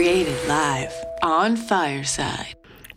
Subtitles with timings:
[0.00, 2.54] Created live on Fireside.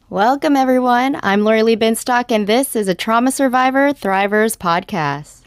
[0.09, 1.19] Welcome, everyone.
[1.21, 5.42] I'm Lori Lee Binstock, and this is a Trauma Survivor Thrivers podcast.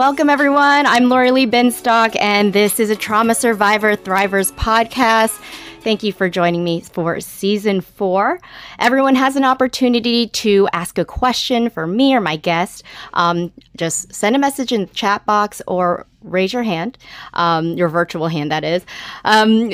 [0.00, 0.86] Welcome, everyone.
[0.86, 5.38] I'm Lori Lee Binstock, and this is a Trauma Survivor Thrivers podcast.
[5.82, 8.40] Thank you for joining me for season four.
[8.78, 12.82] Everyone has an opportunity to ask a question for me or my guest.
[13.12, 16.96] Um, just send a message in the chat box or raise your hand,
[17.34, 18.82] um, your virtual hand, that is.
[19.26, 19.72] Um,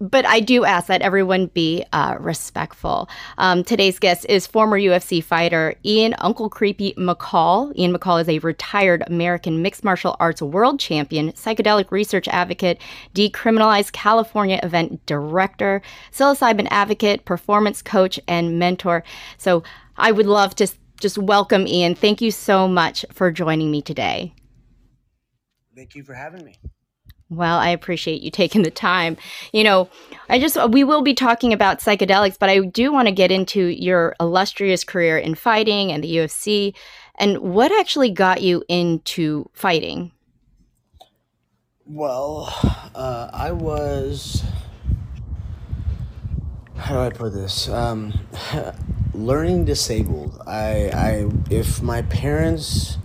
[0.00, 3.08] but I do ask that everyone be uh, respectful.
[3.36, 7.76] Um, today's guest is former UFC fighter Ian Uncle Creepy McCall.
[7.76, 12.80] Ian McCall is a retired American mixed martial arts world champion, psychedelic research advocate,
[13.14, 19.04] Decriminalize California event director, psilocybin advocate, performance coach, and mentor.
[19.36, 19.62] So
[19.96, 21.94] I would love to just welcome Ian.
[21.94, 24.34] Thank you so much for joining me today.
[25.76, 26.56] Thank you for having me.
[27.30, 29.16] Well, I appreciate you taking the time.
[29.52, 29.88] You know,
[30.28, 33.66] I just, we will be talking about psychedelics, but I do want to get into
[33.66, 36.74] your illustrious career in fighting and the UFC
[37.18, 40.12] and what actually got you into fighting.
[41.86, 42.54] Well,
[42.94, 44.44] uh, I was,
[46.76, 47.68] how do I put this?
[47.68, 48.12] Um,
[49.14, 50.40] learning disabled.
[50.46, 52.96] I, I, if my parents,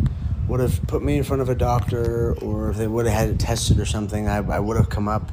[0.47, 3.29] would have put me in front of a doctor or if they would have had
[3.29, 5.31] it tested or something, I, I would have come up,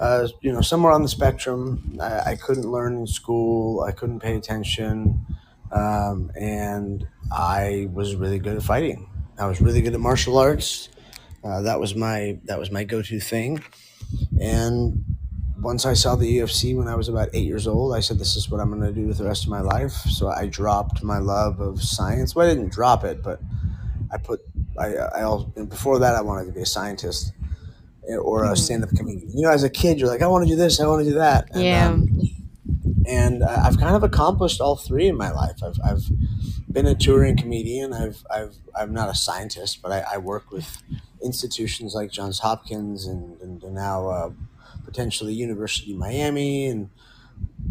[0.00, 1.98] uh, you know, somewhere on the spectrum.
[2.00, 3.82] I, I, couldn't learn in school.
[3.82, 5.26] I couldn't pay attention.
[5.72, 9.08] Um, and I was really good at fighting.
[9.38, 10.88] I was really good at martial arts.
[11.44, 13.62] Uh, that was my that was my go-to thing.
[14.40, 15.04] And
[15.60, 18.36] once I saw the UFC when I was about eight years old, I said, "This
[18.36, 21.02] is what I'm going to do with the rest of my life." So I dropped
[21.02, 22.34] my love of science.
[22.34, 23.40] Well, I didn't drop it, but
[24.10, 24.40] I put
[24.78, 27.32] I I also, before that I wanted to be a scientist
[28.20, 28.54] or a hmm.
[28.54, 29.36] stand-up comedian.
[29.36, 31.10] You know, as a kid, you're like, I want to do this, I want to
[31.10, 31.48] do that.
[31.52, 31.88] And, yeah.
[31.88, 32.20] Um,
[33.08, 35.62] and I've kind of accomplished all three in my life.
[35.62, 36.04] I've, I've
[36.70, 37.92] been a touring comedian.
[37.92, 40.82] I've, I've, I'm not a scientist, but I, I work with
[41.22, 44.30] institutions like Johns Hopkins and, and, and now uh,
[44.84, 46.90] potentially University of Miami and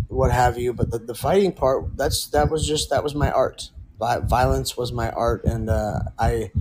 [0.07, 0.73] what have you.
[0.73, 4.91] But the, the fighting part, that's that was just that was my art violence was
[4.91, 6.51] my art, and uh, I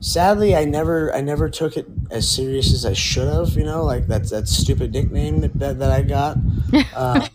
[0.00, 3.54] sadly I never I never took it as serious as I should have.
[3.54, 6.38] You know, like that that stupid nickname that that, that I got.
[6.94, 7.26] Uh,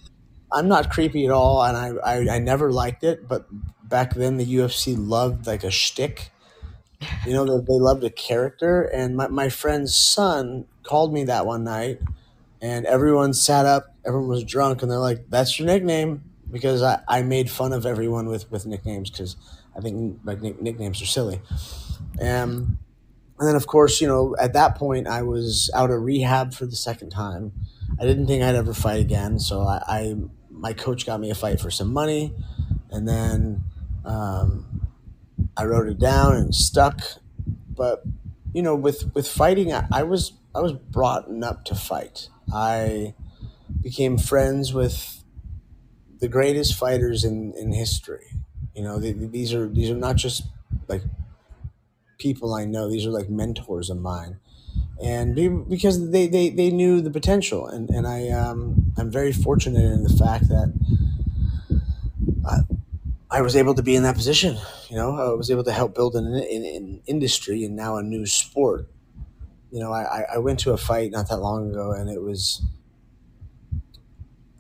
[0.54, 3.28] I'm not creepy at all, and I, I I never liked it.
[3.28, 3.48] But
[3.88, 6.32] back then, the UFC loved like a shtick.
[7.26, 11.46] You know, they, they loved a character, and my my friend's son called me that
[11.46, 12.00] one night,
[12.62, 13.96] and everyone sat up.
[14.06, 17.86] Everyone was drunk, and they're like, "That's your nickname." Because I, I made fun of
[17.86, 19.36] everyone with, with nicknames because
[19.76, 21.42] I think like nick, nicknames are silly.
[22.22, 22.80] Um,
[23.38, 26.66] and then of course, you know, at that point I was out of rehab for
[26.66, 27.52] the second time.
[28.00, 30.16] I didn't think I'd ever fight again, so I, I
[30.50, 32.34] my coach got me a fight for some money,
[32.90, 33.64] and then
[34.06, 34.88] um,
[35.56, 37.02] I wrote it down and stuck.
[37.70, 38.04] But
[38.54, 42.30] you know, with with fighting, I, I was I was brought up to fight.
[42.54, 43.14] I
[43.82, 45.15] became friends with
[46.20, 48.26] the greatest fighters in, in history.
[48.76, 50.44] You know, they, these are these are not just
[50.88, 51.02] like
[52.18, 52.90] people I know.
[52.90, 54.40] These are like mentors of mine,
[55.04, 55.36] and
[55.70, 60.04] because they, they, they knew the potential, and and I um, I'm very fortunate in
[60.04, 60.74] the fact that
[62.46, 62.58] I,
[63.32, 64.58] I was able to be in that position.
[64.90, 68.04] You know, I was able to help build an, an, an industry and now a
[68.04, 68.88] new sport.
[69.72, 72.64] You know, I, I went to a fight not that long ago, and it was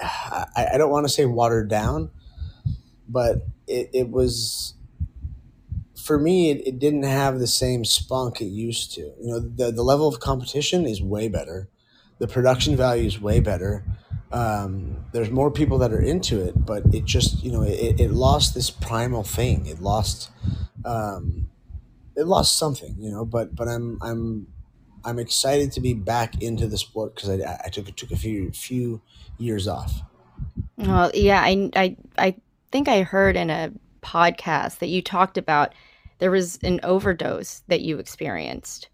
[0.05, 2.11] I, I don't want to say watered down,
[3.07, 4.75] but it, it was
[6.01, 9.01] for me it, it didn't have the same spunk it used to.
[9.01, 11.69] You know, the, the level of competition is way better.
[12.19, 13.83] The production value is way better.
[14.31, 18.11] Um, there's more people that are into it, but it just, you know, it, it
[18.11, 19.65] lost this primal thing.
[19.65, 20.29] It lost,
[20.83, 21.49] um,
[22.15, 24.47] it lost something, you know, but, but I'm, I'm,
[25.05, 28.51] I'm excited to be back into the sport because I, I took, took a few,
[28.51, 29.01] few
[29.37, 30.01] years off.
[30.77, 32.35] Well, yeah, I, I, I
[32.71, 33.71] think I heard in a
[34.01, 35.73] podcast that you talked about
[36.19, 38.89] there was an overdose that you experienced.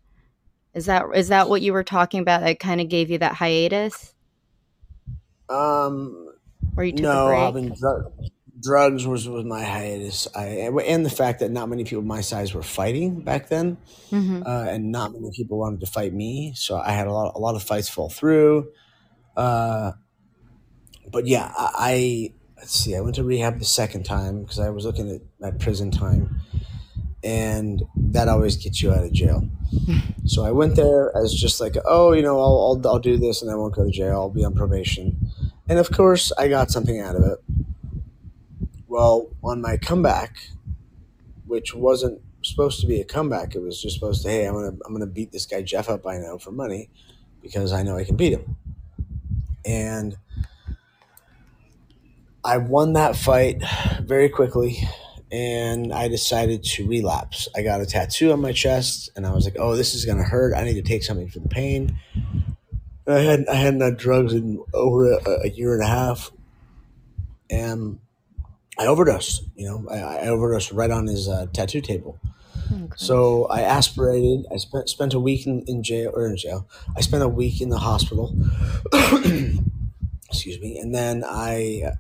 [0.74, 2.42] Is that is that what you were talking about?
[2.42, 4.14] That kind of gave you that hiatus.
[5.50, 6.34] Um,
[6.78, 8.06] or you took no, I mean, dr-
[8.62, 10.28] drugs was was my hiatus.
[10.36, 13.78] I and the fact that not many people my size were fighting back then,
[14.10, 16.54] hmm uh, and not many people wanted to fight me.
[16.56, 18.72] So I had a lot a lot of fights fall through.
[19.36, 19.94] Uh,
[21.12, 22.96] but yeah, I, I let's see.
[22.96, 26.42] I went to rehab the second time because I was looking at my prison time,
[27.24, 29.48] and that always gets you out of jail.
[30.26, 33.42] So I went there as just like, oh, you know, I'll, I'll, I'll do this
[33.42, 34.14] and I won't go to jail.
[34.14, 35.18] I'll be on probation.
[35.68, 37.40] And of course, I got something out of it.
[38.92, 40.50] Well, on my comeback,
[41.48, 44.76] which wasn't supposed to be a comeback, it was just supposed to, hey, I'm gonna
[44.86, 46.90] I'm gonna beat this guy Jeff up by now for money
[47.42, 48.58] because I know I can beat him.
[49.64, 50.18] And
[52.44, 53.64] I won that fight
[54.02, 54.86] very quickly
[55.32, 57.48] and I decided to relapse.
[57.56, 60.26] I got a tattoo on my chest and I was like, oh, this is gonna
[60.26, 60.54] hurt.
[60.54, 61.98] I need to take something for the pain.
[63.08, 66.34] I hadn't I hadn't had drugs in over a, a year and a half,
[67.50, 67.98] and
[68.82, 69.44] I overdosed.
[69.56, 72.20] You know, I, I overdosed right on his uh, tattoo table.
[72.72, 72.94] Okay.
[72.96, 74.46] So I aspirated.
[74.52, 76.68] I spent spent a week in, in jail or in jail.
[76.98, 78.36] I spent a week in the hospital.
[80.30, 81.92] Excuse me, and then I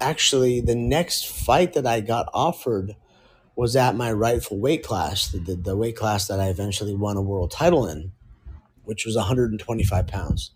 [0.00, 2.96] actually the next fight that I got offered
[3.54, 7.16] was at my rightful weight class, the, the, the weight class that I eventually won
[7.16, 8.12] a world title in,
[8.84, 10.50] which was 125 pounds.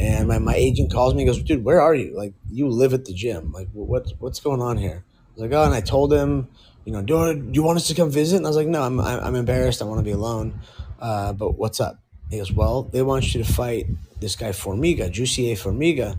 [0.00, 2.16] And my, my agent calls me goes, dude, where are you?
[2.16, 3.52] Like, you live at the gym.
[3.52, 5.04] Like, what, what's going on here?
[5.06, 6.48] I was like, oh, and I told him,
[6.84, 8.36] you know, do you, want, do you want us to come visit?
[8.36, 9.80] And I was like, no, I'm, I'm I'm embarrassed.
[9.80, 10.60] I want to be alone.
[11.00, 11.98] Uh, but what's up?
[12.30, 13.86] He goes, well, they want you to fight
[14.20, 16.18] this guy Formiga, Jussier Formiga,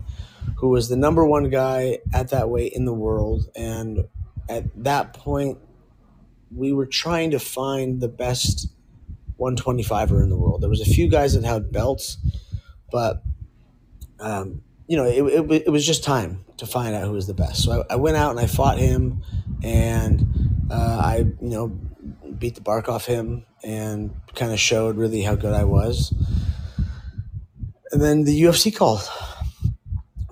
[0.56, 3.48] who was the number one guy at that weight in the world.
[3.56, 4.08] And
[4.48, 5.58] at that point,
[6.54, 8.68] we were trying to find the best
[9.38, 10.62] 125er in the world.
[10.62, 12.18] There was a few guys that had belts,
[12.90, 13.22] but
[14.20, 17.34] um, you know, it, it, it was just time to find out who was the
[17.34, 17.62] best.
[17.62, 19.22] So I, I went out and I fought him,
[19.62, 20.26] and
[20.70, 21.68] uh, I, you know,
[22.38, 26.14] beat the bark off him and kind of showed really how good I was.
[27.92, 29.08] And then the UFC called.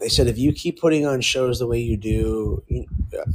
[0.00, 2.62] They said, if you keep putting on shows the way you do,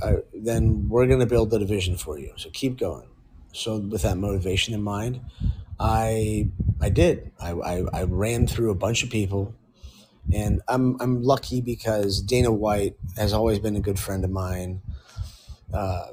[0.04, 2.32] uh, then we're going to build the division for you.
[2.36, 3.08] So keep going.
[3.54, 5.22] So with that motivation in mind,
[5.80, 6.50] I
[6.82, 7.32] I did.
[7.40, 9.54] I, I, I ran through a bunch of people
[10.34, 14.82] and I'm I'm lucky because Dana White has always been a good friend of mine.
[15.74, 16.08] Uh,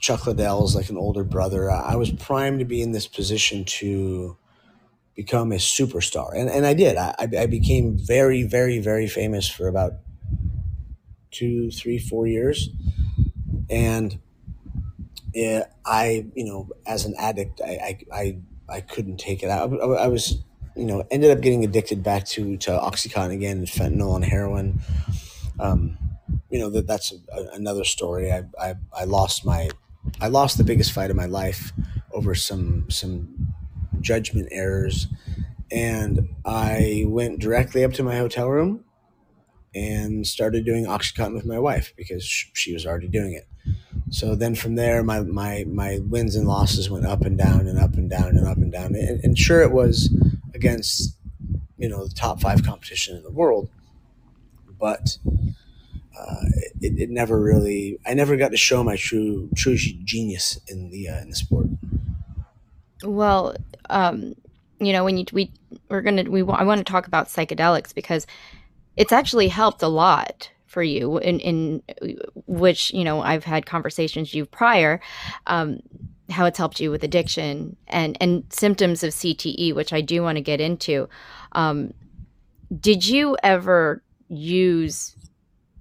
[0.00, 1.70] Chuck Liddell is like an older brother.
[1.70, 4.36] I, I was primed to be in this position to
[5.16, 6.96] become a superstar, and and I did.
[6.96, 9.94] I I became very very very famous for about
[11.30, 12.70] two, three, four years,
[13.70, 14.18] and
[15.34, 18.38] yeah, I you know as an addict, I I I,
[18.68, 19.48] I couldn't take it.
[19.48, 20.42] I, I, I was
[20.76, 24.80] you know ended up getting addicted back to to oxycontin again, and fentanyl and heroin.
[25.60, 25.98] Um,
[26.50, 28.32] you know that that's a, another story.
[28.32, 29.70] I, I I lost my
[30.20, 31.72] I lost the biggest fight of my life
[32.12, 33.54] over some some
[34.00, 35.08] judgment errors,
[35.70, 38.84] and I went directly up to my hotel room
[39.74, 43.46] and started doing oxycontin with my wife because she was already doing it.
[44.10, 47.78] So then from there, my, my, my wins and losses went up and down and
[47.78, 48.94] up and down and up and down.
[48.94, 50.14] And, and sure, it was
[50.54, 51.16] against,
[51.76, 53.68] you know, the top five competition in the world,
[54.80, 55.18] but
[56.18, 56.44] uh,
[56.80, 61.08] it, it never really, I never got to show my true, true genius in the,
[61.08, 61.66] uh, in the sport.
[63.04, 63.56] Well,
[63.90, 64.34] um,
[64.80, 65.50] you know, when you we
[65.88, 68.26] we're gonna we I want to talk about psychedelics because
[68.96, 71.82] it's actually helped a lot for you in in
[72.46, 75.00] which you know I've had conversations you prior.
[75.46, 75.80] Um,
[76.30, 80.36] how it's helped you with addiction and and symptoms of CTE, which I do want
[80.36, 81.08] to get into.
[81.52, 81.94] Um,
[82.80, 85.16] did you ever use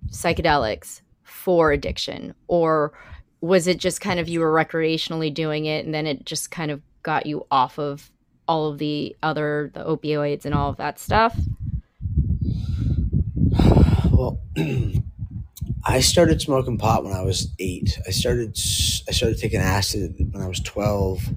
[0.10, 2.94] psychedelics for addiction, or
[3.42, 6.72] was it just kind of you were recreationally doing it, and then it just kind
[6.72, 8.10] of got you off of
[8.48, 11.38] all of the other the opioids and all of that stuff?
[14.18, 14.42] Well,
[15.86, 18.00] I started smoking pot when I was eight.
[18.08, 18.58] I started
[19.08, 21.28] I started taking acid when I was twelve,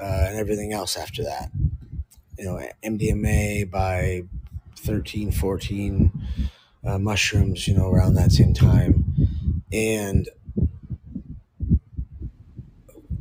[0.00, 1.50] uh, and everything else after that.
[2.38, 4.24] You know, MDMA by
[4.78, 6.12] 13, 14,
[6.84, 7.68] uh, mushrooms.
[7.68, 9.14] You know, around that same time,
[9.72, 10.28] and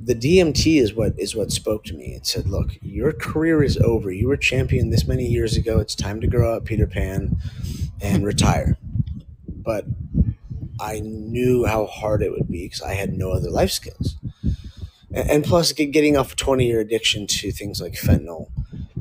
[0.04, 2.14] the DMT is what is what spoke to me.
[2.16, 4.12] It said, "Look, your career is over.
[4.12, 5.80] You were champion this many years ago.
[5.80, 7.38] It's time to grow up, Peter Pan,
[8.02, 8.78] and retire."
[9.64, 9.86] But
[10.80, 14.18] I knew how hard it would be because I had no other life skills,
[15.14, 18.50] and, and plus, getting off a twenty-year addiction to things like fentanyl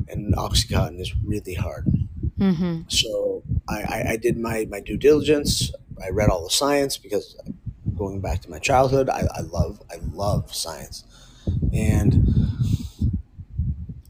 [0.09, 1.87] and oxycontin is really hard.
[2.39, 2.83] Mm-hmm.
[2.89, 5.73] So I, I, I did my my due diligence.
[6.03, 7.37] I read all the science because
[7.97, 9.09] going back to my childhood.
[9.09, 11.05] I, I love I love science,
[11.73, 12.27] and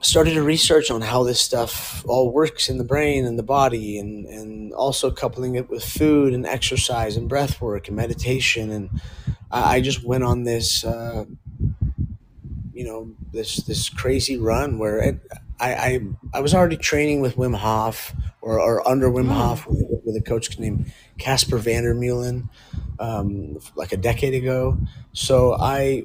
[0.03, 3.99] started to research on how this stuff all works in the brain and the body,
[3.99, 8.91] and and also coupling it with food and exercise and breath work and meditation, and
[9.51, 10.85] I, I just went on this.
[10.85, 11.25] Uh,
[12.73, 15.21] you know this this crazy run where it,
[15.61, 16.01] I, I
[16.35, 20.17] I was already training with Wim Hof or, or under Wim Oh, Hof with, with
[20.17, 22.49] a coach named Casper Vandermeulen
[22.99, 24.79] um, like a decade ago.
[25.13, 26.05] So I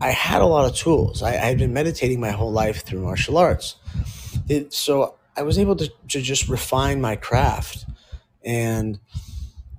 [0.00, 1.22] I had a lot of tools.
[1.22, 3.76] I, I had been meditating my whole life through martial arts.
[4.48, 7.86] It, so I was able to, to just refine my craft.
[8.44, 9.00] And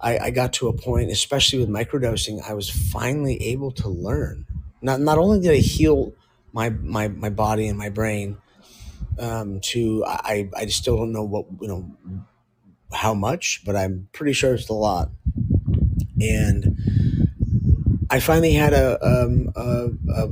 [0.01, 4.45] I, I got to a point, especially with microdosing, I was finally able to learn.
[4.81, 6.13] Not, not only did I heal
[6.51, 8.37] my, my, my body and my brain,
[9.19, 11.91] um, to I, I still don't know what you know
[12.93, 15.09] how much, but I'm pretty sure it's a lot.
[16.19, 17.26] And
[18.09, 19.89] I finally had a, um, a,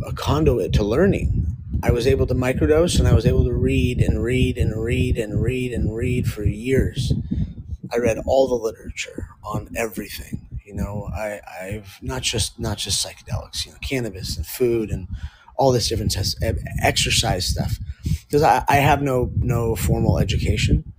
[0.07, 1.57] a, conduit to learning.
[1.83, 5.17] I was able to microdose and I was able to read and read and read
[5.17, 7.11] and read and read for years.
[7.91, 10.47] I read all the literature on everything.
[10.65, 15.07] You know, I, I've not just not just psychedelics, you know, cannabis and food and
[15.57, 16.15] all this different
[16.81, 17.77] exercise stuff.
[18.25, 20.91] Because I, I have no no formal education,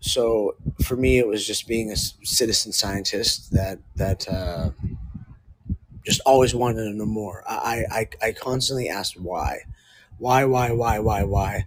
[0.00, 4.70] so for me it was just being a citizen scientist that that uh,
[6.04, 7.42] just always wanted to know more.
[7.46, 9.60] I, I I constantly asked why,
[10.18, 11.66] why why why why why,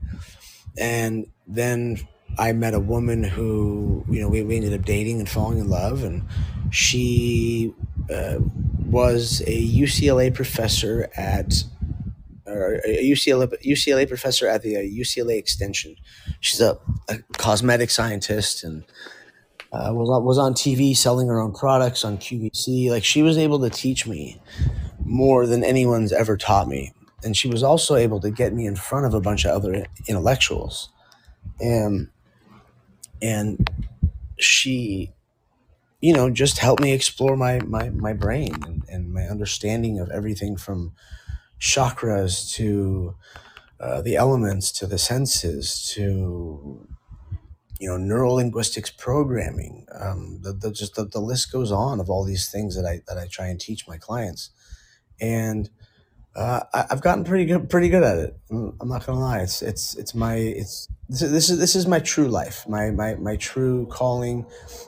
[0.77, 1.99] and then
[2.37, 5.69] I met a woman who you know we, we ended up dating and falling in
[5.69, 6.23] love, and
[6.71, 7.73] she
[8.13, 8.39] uh,
[8.85, 11.63] was a UCLA professor at
[12.45, 15.95] or a UCLA UCLA professor at the uh, UCLA Extension.
[16.39, 16.77] She's a,
[17.09, 18.83] a cosmetic scientist and
[19.75, 22.89] uh, was on, was on TV selling her own products on QVC.
[22.89, 24.39] Like she was able to teach me
[25.03, 28.75] more than anyone's ever taught me, and she was also able to get me in
[28.75, 30.89] front of a bunch of other intellectuals,
[31.59, 32.09] and
[33.21, 33.69] and
[34.39, 35.11] she
[36.01, 40.09] you know just helped me explore my my my brain and, and my understanding of
[40.09, 40.93] everything from
[41.59, 43.15] chakras to
[43.79, 46.87] uh, the elements to the senses to
[47.79, 52.09] you know neural linguistics programming um, the, the just the, the list goes on of
[52.09, 54.49] all these things that I that I try and teach my clients.
[55.19, 55.69] And
[56.35, 58.37] uh, I, I've gotten pretty good pretty good at it.
[58.51, 59.39] I'm not gonna lie.
[59.39, 62.67] It's it's it's my it's this is this is, this is my true life.
[62.67, 64.45] My, my my true calling.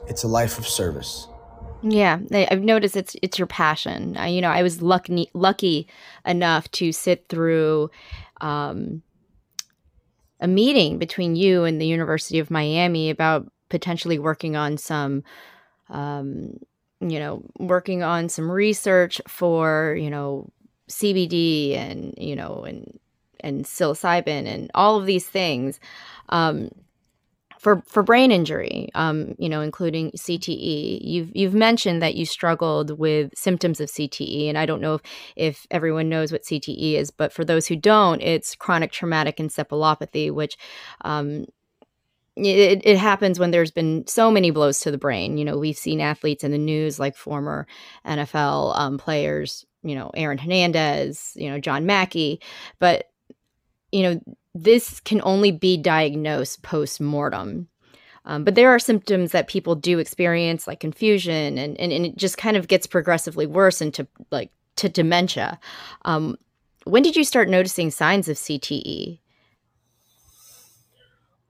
[0.08, 1.28] It's a life of service.
[1.84, 4.18] Yeah, I've noticed it's it's your passion.
[4.18, 5.88] I, you know, I was lucky lucky
[6.26, 7.92] enough to sit through
[8.42, 9.04] um,
[10.40, 15.24] a meeting between you and the University of Miami about potentially working on some,
[15.90, 16.58] um,
[17.00, 20.50] you know, working on some research for you know
[20.90, 23.00] CBD and you know and
[23.42, 25.80] and psilocybin and all of these things.
[26.30, 26.70] Um,
[27.60, 31.00] for for brain injury, um, you know, including CTE.
[31.02, 35.02] You've you've mentioned that you struggled with symptoms of CTE, and I don't know if,
[35.36, 40.32] if everyone knows what CTE is, but for those who don't, it's chronic traumatic encephalopathy,
[40.32, 40.58] which
[41.02, 41.46] um,
[42.36, 45.38] it, it happens when there's been so many blows to the brain.
[45.38, 47.68] You know, we've seen athletes in the news like former
[48.06, 52.42] NFL um, players, you know, Aaron Hernandez, you know, John Mackey,
[52.80, 53.06] but
[53.92, 54.22] you know
[54.54, 57.68] this can only be diagnosed post mortem.
[58.26, 62.18] Um, but there are symptoms that people do experience, like confusion, and, and, and it
[62.18, 65.60] just kind of gets progressively worse into like to dementia.
[66.04, 66.38] Um,
[66.84, 69.20] when did you start noticing signs of CTE?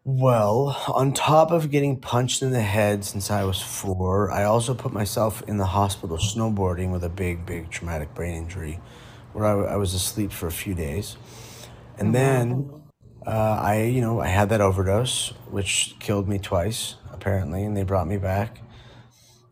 [0.04, 4.74] Well, on top of getting punched in the head since I was four, I also
[4.74, 8.80] put myself in the hospital snowboarding with a big, big traumatic brain injury
[9.34, 11.18] where I, I was asleep for a few days.
[11.98, 12.70] And then
[13.26, 17.84] uh, I, you know, I had that overdose, which killed me twice, apparently, and they
[17.84, 18.62] brought me back.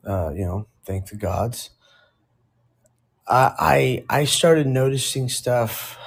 [0.05, 1.71] Uh, you know, thank the gods.
[3.27, 5.97] I, I I started noticing stuff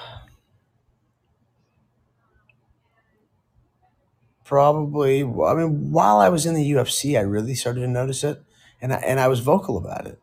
[4.45, 5.23] probably.
[5.23, 8.43] I mean, while I was in the UFC, I really started to notice it,
[8.81, 10.19] and I, and I was vocal about it.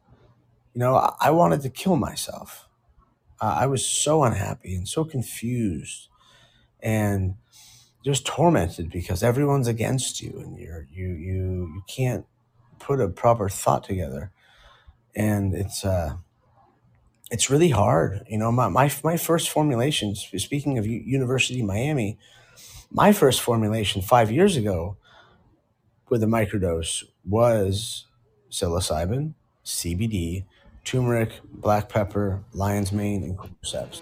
[0.74, 2.65] You know, I, I wanted to kill myself.
[3.42, 6.08] Uh, I was so unhappy and so confused
[6.82, 7.36] and
[8.06, 12.26] just tormented because everyone's against you and you're you you you can't
[12.80, 14.32] put a proper thought together.
[15.16, 16.16] And it's uh
[17.32, 18.24] it's really hard.
[18.30, 22.18] You know my my, my first formulation speaking of U- university of miami
[22.92, 24.98] my first formulation five years ago
[26.10, 28.06] with a microdose was
[28.52, 29.34] psilocybin
[29.66, 30.46] cbd
[30.86, 34.02] turmeric, black pepper, lion's mane, and cordyceps.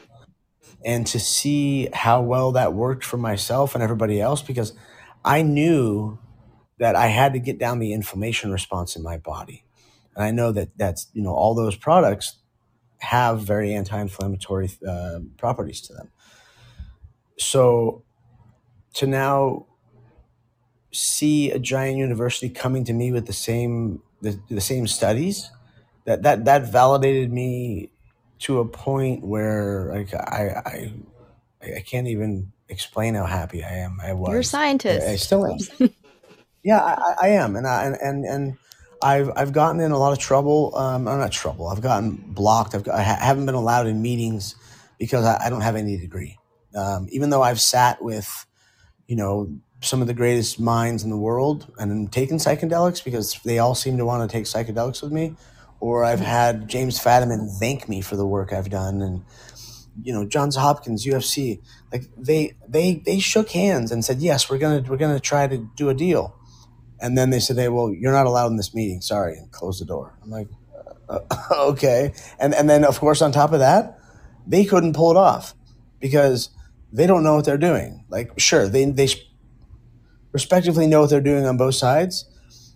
[0.85, 4.73] And to see how well that worked for myself and everybody else, because
[5.23, 6.19] I knew
[6.79, 9.63] that I had to get down the inflammation response in my body.
[10.15, 12.37] And I know that that's, you know, all those products
[12.99, 16.09] have very anti inflammatory uh, properties to them.
[17.37, 18.03] So
[18.95, 19.67] to now
[20.91, 25.51] see a giant university coming to me with the same the, the same studies
[26.05, 27.89] that that that validated me
[28.39, 30.93] to a point where like I I
[31.77, 33.99] I can't even explain how happy I am.
[34.01, 34.31] I was.
[34.31, 35.07] You're a scientist.
[35.07, 35.89] I, I still am.
[36.63, 38.57] yeah, I, I am, and I and and and
[39.01, 40.75] I've I've gotten in a lot of trouble.
[40.75, 41.67] Um, I'm not trouble.
[41.67, 42.75] I've gotten blocked.
[42.75, 44.55] I've got, I haven't been allowed in meetings
[44.97, 46.37] because I, I don't have any degree.
[46.75, 48.45] Um, even though I've sat with,
[49.07, 53.59] you know, some of the greatest minds in the world and taken psychedelics because they
[53.59, 55.35] all seem to want to take psychedelics with me,
[55.83, 59.25] or I've had James Fadiman thank me for the work I've done, and
[60.01, 61.61] you know, Johns Hopkins, UFC,
[61.91, 65.57] like they they they shook hands and said, yes, we're gonna we're gonna try to
[65.75, 66.35] do a deal
[67.03, 69.01] and then they said, "Hey, well, you're not allowed in this meeting.
[69.01, 70.17] Sorry," and close the door.
[70.23, 70.47] I'm like,
[71.09, 71.19] uh,
[71.51, 73.99] "Okay." And and then of course on top of that,
[74.47, 75.53] they couldn't pull it off
[75.99, 76.49] because
[76.93, 78.05] they don't know what they're doing.
[78.09, 79.09] Like, sure, they they
[80.31, 82.25] respectively know what they're doing on both sides,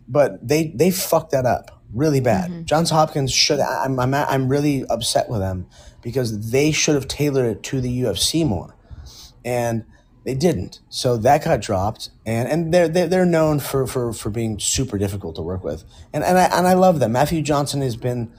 [0.09, 2.49] but they they fucked that up really bad.
[2.49, 2.63] Mm-hmm.
[2.63, 3.59] Johns Hopkins should.
[3.59, 5.67] I'm I'm I'm really upset with them
[6.01, 8.75] because they should have tailored it to the UFC more,
[9.43, 9.85] and
[10.27, 10.81] they didn't.
[10.89, 14.97] So that got dropped, and and they're they're, they're known for, for for being super
[14.97, 17.13] difficult to work with, and and I and I love them.
[17.13, 18.33] Matthew Johnson has been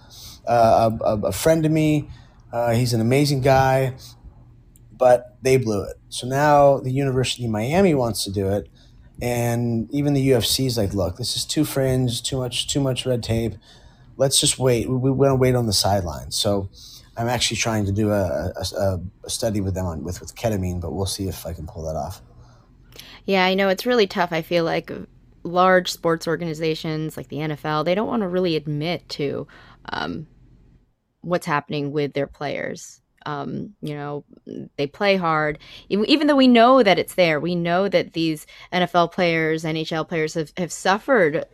[0.46, 2.10] uh, a, a, friend to me.
[2.52, 3.94] Uh, he's an amazing guy,
[4.92, 5.96] but they blew it.
[6.10, 8.68] So now the University of Miami wants to do it,
[9.20, 13.04] and even the UFC is like, look, this is too fringe, too much, too much
[13.04, 13.54] red tape.
[14.16, 14.88] Let's just wait.
[14.88, 16.36] We, want to wait on the sidelines.
[16.36, 16.70] So
[17.16, 20.80] I'm actually trying to do a, a, a study with them on with with ketamine,
[20.80, 22.20] but we'll see if I can pull that off.
[23.24, 24.32] Yeah, I know it's really tough.
[24.32, 24.90] I feel like
[25.42, 29.46] large sports organizations like the NFL, they don't want to really admit to
[29.92, 30.26] um,
[31.20, 33.00] what's happening with their players.
[33.28, 34.24] Um, you know,
[34.76, 35.58] they play hard,
[35.90, 37.38] even though we know that it's there.
[37.40, 41.44] We know that these NFL players, NHL players have, have suffered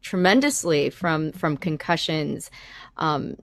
[0.00, 2.50] tremendously from from concussions.
[2.96, 3.36] Um,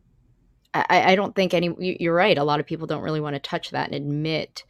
[0.74, 1.76] I, I don't think any.
[1.78, 2.40] You're right.
[2.40, 4.64] A lot of people don't really want to touch that and admit,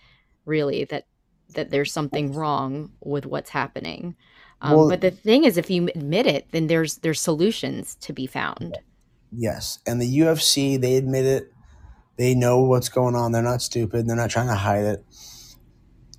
[0.44, 1.08] really, that
[1.54, 4.18] that there's something wrong with what's happening.
[4.60, 8.12] Um, well, but the thing is, if you admit it, then there's there's solutions to
[8.12, 8.78] be found.
[9.32, 11.54] Yes, and the UFC they admit it.
[12.18, 13.32] They know what's going on.
[13.32, 14.08] They're not stupid.
[14.08, 15.06] They're not trying to hide it.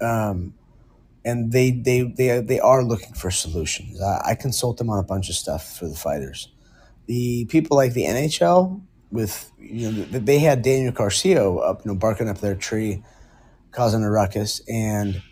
[0.01, 0.55] Um,
[1.25, 4.01] and they they they they are looking for solutions.
[4.01, 6.53] I, I consult them on a bunch of stuff for the fighters.
[7.07, 8.81] The people like the NHL,
[9.11, 13.03] with you know they had Daniel Carcillo up you know barking up their tree,
[13.73, 15.23] causing a ruckus, and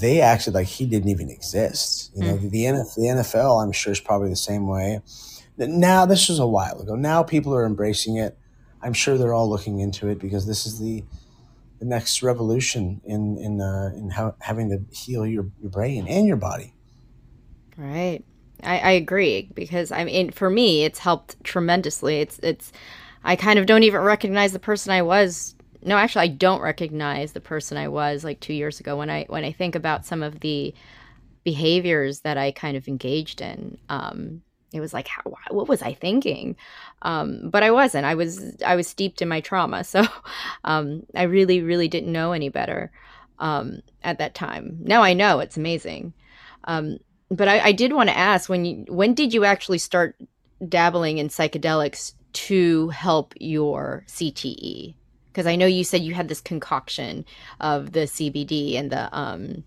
[0.00, 2.12] they acted like he didn't even exist.
[2.14, 2.50] You know mm.
[2.50, 5.00] the, the NFL I'm sure is probably the same way.
[5.56, 6.94] Now this was a while ago.
[6.94, 8.38] Now people are embracing it.
[8.82, 11.04] I'm sure they're all looking into it because this is the
[11.78, 16.26] the next revolution in in uh, in how, having to heal your, your brain and
[16.26, 16.74] your body.
[17.76, 18.24] Right.
[18.62, 22.20] I, I agree because I mean for me it's helped tremendously.
[22.20, 22.72] It's it's
[23.24, 25.54] I kind of don't even recognize the person I was.
[25.82, 29.26] No, actually I don't recognize the person I was like 2 years ago when I
[29.28, 30.74] when I think about some of the
[31.44, 33.78] behaviors that I kind of engaged in.
[33.88, 36.56] Um it was like how, what was i thinking?
[37.02, 38.04] Um, but i wasn't.
[38.04, 39.84] I was i was steeped in my trauma.
[39.84, 40.04] So
[40.64, 42.90] um, i really really didn't know any better
[43.38, 44.78] um, at that time.
[44.80, 45.40] Now i know.
[45.40, 46.12] It's amazing.
[46.64, 46.98] Um,
[47.30, 50.16] but I, I did want to ask when you when did you actually start
[50.66, 54.94] dabbling in psychedelics to help your CTE?
[55.26, 57.24] Because I know you said you had this concoction
[57.60, 59.64] of the CBD and the um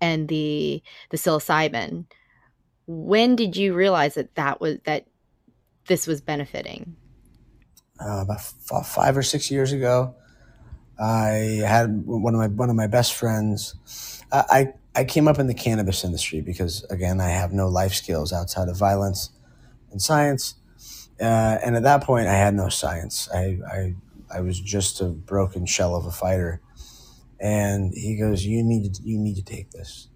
[0.00, 2.06] and the the psilocybin.
[2.86, 5.06] When did you realize that that was that
[5.86, 6.96] this was benefiting?
[8.00, 10.14] Uh, about f- five or six years ago,
[10.98, 13.74] I had one of my one of my best friends.
[14.32, 18.32] I I came up in the cannabis industry because, again, I have no life skills
[18.32, 19.28] outside of violence
[19.90, 20.54] and science.
[21.20, 23.28] Uh, and at that point, I had no science.
[23.32, 23.94] I, I,
[24.34, 26.62] I was just a broken shell of a fighter.
[27.38, 30.08] And he goes, "You need to, you need to take this."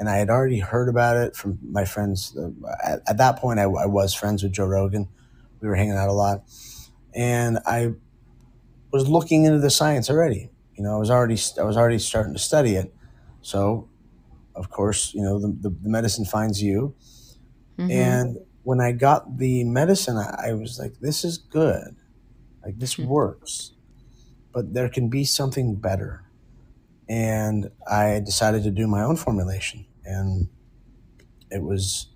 [0.00, 2.36] And I had already heard about it from my friends.
[2.82, 5.08] At, at that point, I, I was friends with Joe Rogan.
[5.60, 6.42] We were hanging out a lot,
[7.14, 7.92] and I
[8.92, 10.50] was looking into the science already.
[10.74, 12.92] You know, I was already I was already starting to study it.
[13.42, 13.88] So
[14.54, 16.94] of course, you know, the, the, the medicine finds you.
[17.78, 17.90] Mm-hmm.
[17.90, 21.96] And when I got the medicine, I, I was like, this is good.
[22.64, 23.06] Like, this Hmm.
[23.06, 23.72] works,
[24.52, 26.24] but there can be something better.
[27.08, 29.86] And I decided to do my own formulation.
[30.04, 30.48] And
[31.50, 32.08] it was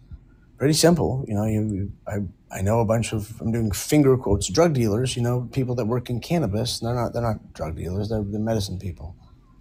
[0.59, 1.25] pretty simple.
[1.29, 2.19] You know, you, I,
[2.51, 5.87] I know a bunch of, I'm doing finger quotes, drug dealers, you know, people that
[5.87, 6.81] work in cannabis.
[6.81, 9.17] They're not, they're not drug dealers, they're the medicine people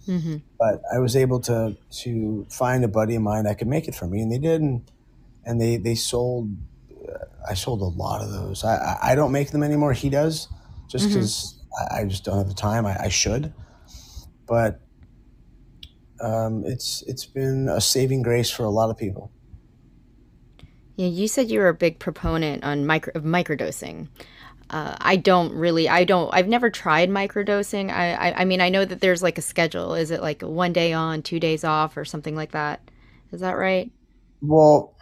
[0.05, 3.89] hmm but I was able to to find a buddy of mine that could make
[3.89, 4.89] it for me, and they did, and,
[5.45, 6.55] and they they sold.
[6.89, 8.63] Uh, I sold a lot of those.
[8.63, 9.91] I I, don't make them anymore.
[9.91, 10.47] He does,
[10.87, 12.85] just because I, I just don't have the time.
[12.85, 13.53] I, I should,
[14.47, 14.79] but
[16.21, 19.31] um, it's it's been a saving grace for a lot of people.
[20.95, 24.09] Yeah, you said you were a big proponent on micro of microdosing.
[24.69, 27.91] Uh, I don't really, I don't, I've never tried microdosing.
[27.91, 29.93] I, I, I mean, I know that there's like a schedule.
[29.93, 32.81] Is it like one day on, two days off, or something like that?
[33.31, 33.91] Is that right?
[34.41, 34.95] Well,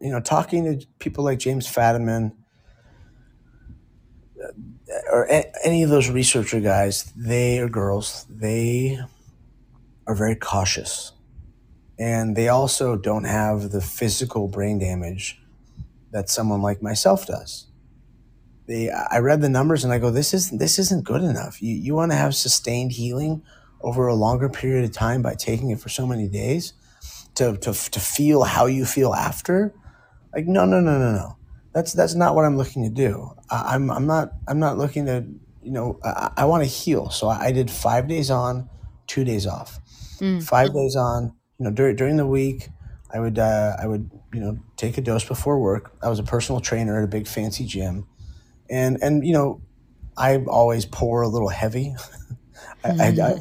[0.00, 2.32] you know, talking to people like James Fadiman
[5.10, 8.98] or a- any of those researcher guys, they or girls, they
[10.06, 11.12] are very cautious.
[11.98, 15.40] And they also don't have the physical brain damage
[16.12, 17.66] that someone like myself does.
[18.66, 21.62] They, I read the numbers and I go, this isn't, this isn't good enough.
[21.62, 23.42] You, you want to have sustained healing
[23.80, 26.72] over a longer period of time by taking it for so many days
[27.36, 29.74] to, to, to feel how you feel after?
[30.34, 31.36] Like, no, no, no, no, no.
[31.72, 33.30] That's, that's not what I'm looking to do.
[33.50, 35.24] I, I'm, I'm not, I'm not looking to,
[35.62, 37.10] you know, I, I want to heal.
[37.10, 38.68] So I, I did five days on,
[39.06, 39.80] two days off
[40.18, 40.42] Mm.
[40.42, 41.34] five days on.
[41.58, 42.68] You know, during during the week,
[43.12, 45.92] I would uh, I would you know take a dose before work.
[46.02, 48.06] I was a personal trainer at a big fancy gym,
[48.68, 49.62] and and you know,
[50.16, 51.94] I always pour a little heavy.
[52.84, 53.38] I, I, I, I,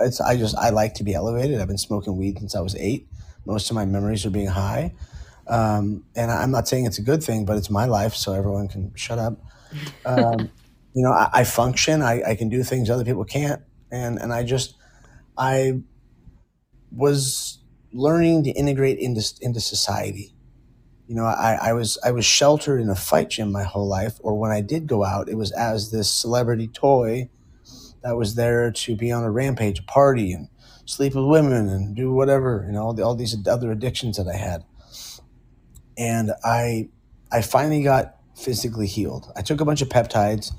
[0.00, 1.60] it's, I just I like to be elevated.
[1.60, 3.06] I've been smoking weed since I was eight.
[3.46, 4.92] Most of my memories are being high,
[5.46, 8.68] um, and I'm not saying it's a good thing, but it's my life, so everyone
[8.68, 9.38] can shut up.
[10.04, 10.50] Um,
[10.92, 12.02] you know, I, I function.
[12.02, 14.74] I, I can do things other people can't, and and I just
[15.38, 15.80] I
[16.94, 17.58] was
[17.92, 20.34] learning to integrate into into society.
[21.06, 24.18] You know, I, I was I was sheltered in a fight gym my whole life,
[24.20, 27.28] or when I did go out, it was as this celebrity toy
[28.02, 30.48] that was there to be on a rampage, party, and
[30.84, 32.64] sleep with women and do whatever.
[32.66, 34.64] You know, all, the, all these other addictions that I had,
[35.98, 36.88] and I
[37.30, 39.30] I finally got physically healed.
[39.36, 40.52] I took a bunch of peptides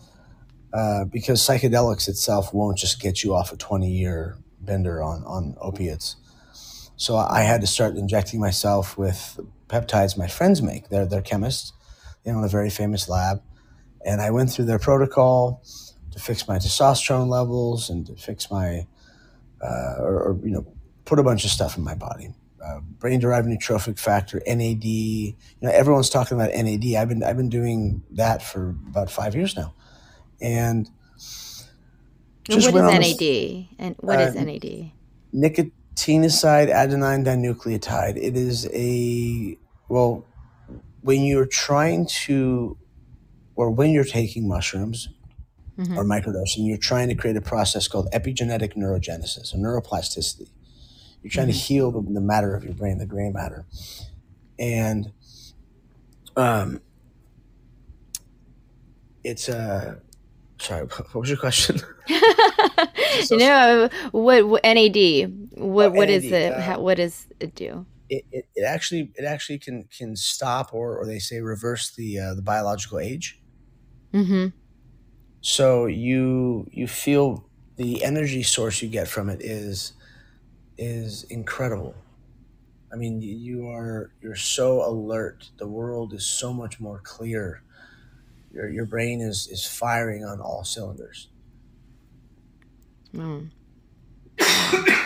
[0.74, 5.56] uh, because psychedelics itself won't just get you off a twenty year bender on on
[5.60, 6.18] opiates.
[6.96, 10.90] So I had to start injecting myself with peptides my friends make.
[10.90, 11.74] They're they're chemists.
[12.24, 13.42] They own a very famous lab,
[14.06, 15.62] and I went through their protocol
[16.12, 18.86] to fix my testosterone levels and to fix my
[19.62, 20.66] uh, or, or you know
[21.06, 22.30] put a bunch of stuff in my body.
[22.64, 24.86] Uh, brain derived neurotrophic factor NAD.
[24.86, 26.86] You know everyone's talking about NAD.
[26.96, 29.74] I've been I've been doing that for about five years now,
[30.42, 30.90] and
[32.50, 33.18] And what is NAD?
[33.20, 34.92] this- And what is Uh, NAD?
[35.94, 38.18] Nicotinoside adenine dinucleotide.
[38.18, 39.58] It is a
[39.90, 40.26] well,
[41.02, 42.78] when you're trying to,
[43.56, 45.10] or when you're taking mushrooms
[45.78, 45.98] Mhm.
[45.98, 50.48] or microdosing, you're trying to create a process called epigenetic neurogenesis or neuroplasticity.
[51.22, 53.66] You're trying to heal the, the matter of your brain, the gray matter,
[54.60, 55.12] and
[56.36, 56.82] um,
[59.24, 60.00] it's a.
[60.64, 61.80] Sorry, what was your question?
[62.08, 65.50] you know what, what NAD?
[65.52, 66.54] What Oh, what is NAD, it?
[66.54, 67.86] uh, How, what does it do?
[68.10, 72.20] it, it, it actually it actually can can stop or or they say reverse the
[72.20, 73.42] uh, the biological age.
[74.14, 74.48] Mm-hmm.
[75.42, 79.94] So you you feel the energy source you get from it is
[80.78, 81.96] is incredible.
[82.94, 85.52] I mean, you are you're so alert.
[85.58, 87.64] The world is so much more clear.
[88.54, 91.30] Your your brain is is firing on all cylinders.
[93.14, 93.50] Mm.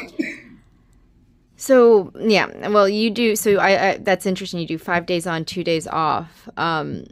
[1.57, 3.35] So yeah, well, you do.
[3.35, 4.59] So I, I that's interesting.
[4.59, 6.47] You do five days on, two days off.
[6.55, 7.05] Um,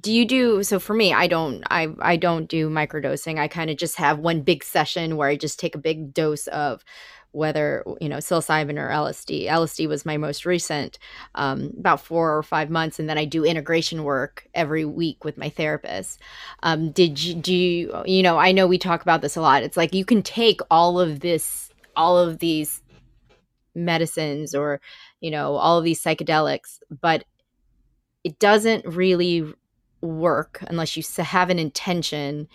[0.00, 0.78] do you do so?
[0.78, 1.64] For me, I don't.
[1.68, 3.38] I I don't do microdosing.
[3.38, 6.46] I kind of just have one big session where I just take a big dose
[6.46, 6.84] of
[7.32, 9.46] whether you know psilocybin or LSD.
[9.46, 10.98] LSD was my most recent,
[11.34, 15.38] um, about four or five months, and then I do integration work every week with
[15.38, 16.20] my therapist.
[16.62, 18.38] Um, did you do you, you know?
[18.38, 19.62] I know we talk about this a lot.
[19.62, 22.82] It's like you can take all of this, all of these
[23.74, 24.80] medicines, or
[25.20, 27.24] you know, all of these psychedelics, but
[28.24, 29.52] it doesn't really
[30.00, 32.48] work unless you have an intention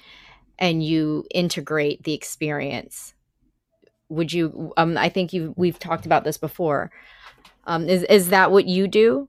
[0.59, 3.12] and you integrate the experience
[4.13, 6.91] would you um i think you we've talked about this before
[7.65, 9.27] um is is that what you do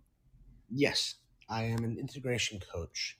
[0.71, 1.17] Yes,
[1.49, 3.19] I am an integration coach.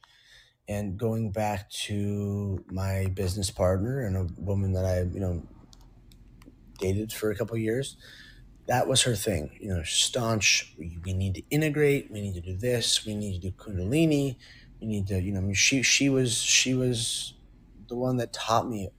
[0.69, 5.43] And going back to my business partner and a woman that I, you know,
[6.79, 7.97] dated for a couple years,
[8.67, 9.57] that was her thing.
[9.61, 10.75] You know, staunch.
[10.79, 12.11] We, we need to integrate.
[12.11, 13.05] We need to do this.
[13.05, 14.37] We need to do Kundalini.
[14.81, 17.35] We need to, you know, I mean, she she was she was
[17.89, 18.91] the one that taught me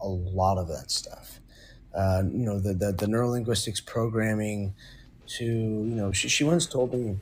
[0.00, 1.40] a lot of that stuff.
[1.96, 4.74] Uh, you know, the the, the neurolinguistics programming.
[5.38, 7.18] To you know, she she once told me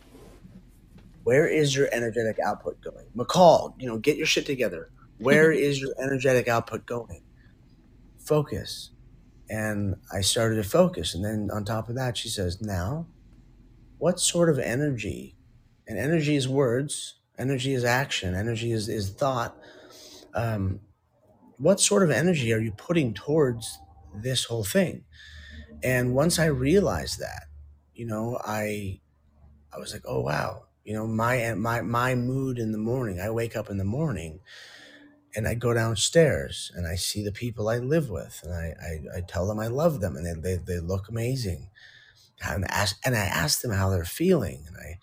[1.25, 3.07] where is your energetic output going?
[3.17, 4.91] McCall, you know, get your shit together.
[5.19, 7.23] Where is your energetic output going?
[8.19, 8.91] Focus.
[9.51, 11.15] And I started to focus.
[11.15, 13.07] And then on top of that, she says, Now,
[13.99, 15.37] what sort of energy?
[15.89, 19.57] And energy is words, energy is action, energy is, is thought.
[20.35, 20.81] Um,
[21.59, 23.79] what sort of energy are you putting towards
[24.15, 25.05] this whole thing?
[25.83, 27.45] And once I realized that,
[27.95, 29.01] you know, I
[29.73, 33.31] I was like, oh wow, you know my my my mood in the morning i
[33.31, 34.41] wake up in the morning
[35.35, 39.19] and i go downstairs and i see the people i live with and i i,
[39.19, 41.71] I tell them i love them and they, they, they look amazing
[42.45, 44.99] and, ask, and i ask them how they're feeling and i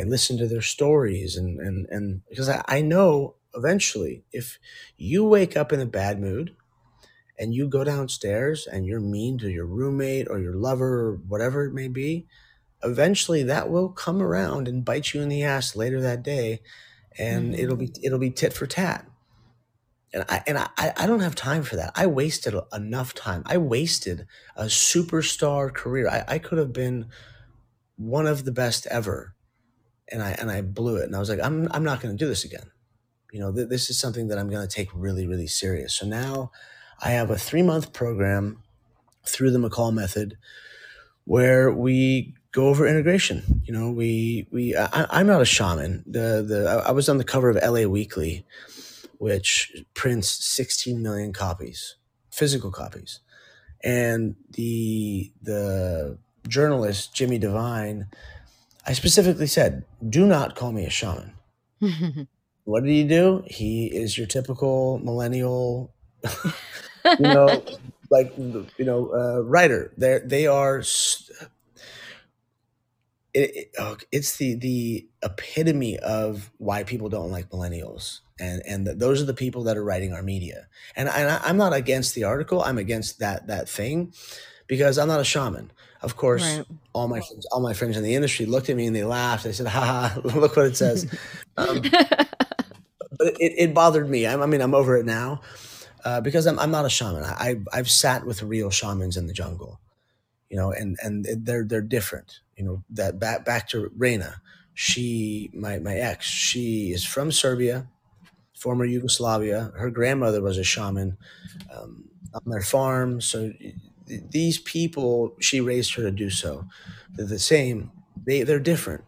[0.00, 4.58] i listen to their stories and and and because i, I know eventually if
[4.96, 6.56] you wake up in a bad mood
[7.42, 11.66] and you go downstairs and you're mean to your roommate or your lover or whatever
[11.66, 12.26] it may be
[12.84, 16.60] eventually that will come around and bite you in the ass later that day
[17.18, 17.62] and mm-hmm.
[17.62, 19.06] it'll be it'll be tit for tat
[20.12, 21.92] and I and I, I don't have time for that.
[21.94, 23.42] I wasted enough time.
[23.46, 24.26] I wasted
[24.56, 26.08] a superstar career.
[26.08, 27.06] I, I could have been
[27.96, 29.34] one of the best ever,
[30.10, 31.04] and I and I blew it.
[31.04, 32.70] And I was like, I'm I'm not going to do this again.
[33.32, 35.94] You know, th- this is something that I'm going to take really really serious.
[35.94, 36.50] So now,
[37.02, 38.62] I have a three month program
[39.24, 40.36] through the McCall method,
[41.24, 43.62] where we go over integration.
[43.64, 46.04] You know, we we I, am not a shaman.
[46.06, 48.44] The the I was on the cover of LA Weekly,
[49.18, 51.96] which prints 16 million copies,
[52.30, 53.20] physical copies,
[53.82, 58.06] and the the journalist Jimmy Devine,
[58.86, 61.34] I specifically said, do not call me a shaman.
[62.64, 63.44] what did he do?
[63.46, 65.94] He is your typical millennial,
[67.04, 67.64] you know,
[68.10, 69.92] like you know, uh, writer.
[69.96, 70.82] They they are.
[70.82, 71.48] St-
[73.34, 78.86] it, it, oh, it's the the epitome of why people don't like millennials and and
[78.86, 81.72] the, those are the people that are writing our media and, and I, i'm not
[81.72, 84.12] against the article i'm against that that thing
[84.66, 86.66] because i'm not a shaman of course right.
[86.92, 89.44] all my friends all my friends in the industry looked at me and they laughed
[89.44, 91.04] they said ha look what it says
[91.56, 95.40] um, but it, it bothered me I, I mean i'm over it now
[96.04, 99.32] uh, because I'm, I'm not a shaman I, I've sat with real shamans in the
[99.32, 99.80] jungle
[100.52, 102.40] you know, and and they're they're different.
[102.56, 104.42] You know, that back back to Reina,
[104.74, 107.88] she my my ex, she is from Serbia,
[108.58, 109.72] former Yugoslavia.
[109.76, 111.16] Her grandmother was a shaman
[111.74, 113.20] um, on their farm.
[113.20, 113.52] So
[114.06, 116.66] these people, she raised her to do so.
[117.14, 117.90] They're the same.
[118.26, 119.04] They they're different.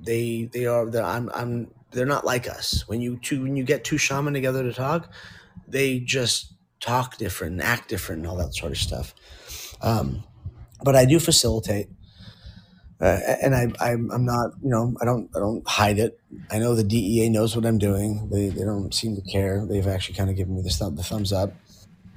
[0.00, 0.90] They they are.
[0.90, 1.70] They're, I'm I'm.
[1.92, 2.88] They're not like us.
[2.88, 5.12] When you two when you get two shaman together to talk,
[5.66, 9.14] they just talk different and act different and all that sort of stuff.
[9.80, 10.24] Um,
[10.82, 11.88] but I do facilitate.
[13.00, 16.18] Uh, and I, I'm, I'm not, you know, I don't, I don't hide it.
[16.50, 18.28] I know the DEA knows what I'm doing.
[18.30, 19.64] They, they don't seem to care.
[19.64, 21.52] They've actually kind of given me the, thumb, the thumbs up.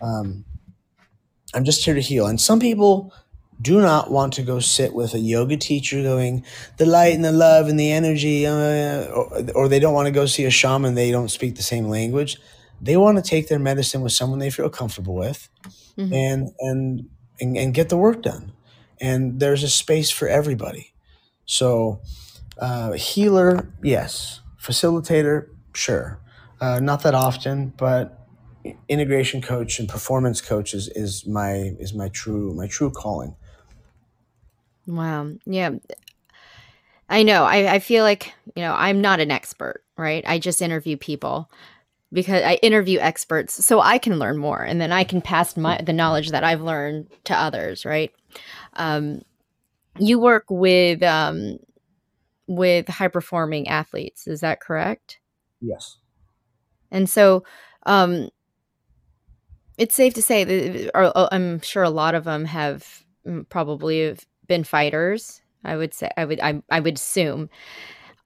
[0.01, 0.43] Um,
[1.53, 2.25] I'm just here to heal.
[2.25, 3.13] And some people
[3.61, 6.43] do not want to go sit with a yoga teacher going
[6.77, 10.11] the light and the love and the energy, uh, or, or they don't want to
[10.11, 10.95] go see a shaman.
[10.95, 12.37] They don't speak the same language.
[12.81, 15.49] They want to take their medicine with someone they feel comfortable with,
[15.97, 16.13] mm-hmm.
[16.13, 18.53] and and and, and get the work done.
[18.99, 20.93] And there's a space for everybody.
[21.45, 22.01] So,
[22.59, 24.41] uh, healer, yes.
[24.59, 26.19] Facilitator, sure.
[26.59, 28.27] Uh, not that often, but
[28.87, 33.35] integration coach and performance coach is, is my is my true my true calling.
[34.85, 35.31] Wow.
[35.45, 35.71] Yeah.
[37.09, 37.43] I know.
[37.43, 40.23] I, I feel like, you know, I'm not an expert, right?
[40.25, 41.51] I just interview people
[42.13, 45.81] because I interview experts so I can learn more and then I can pass my
[45.81, 48.11] the knowledge that I've learned to others, right?
[48.73, 49.21] Um,
[49.97, 51.57] you work with um,
[52.47, 55.19] with high performing athletes, is that correct?
[55.61, 55.97] Yes.
[56.91, 57.43] And so
[57.85, 58.29] um,
[59.77, 63.47] it's safe to say that or, uh, I'm sure a lot of them have mm,
[63.49, 65.41] probably been fighters.
[65.63, 67.49] I would say I would I, I would assume.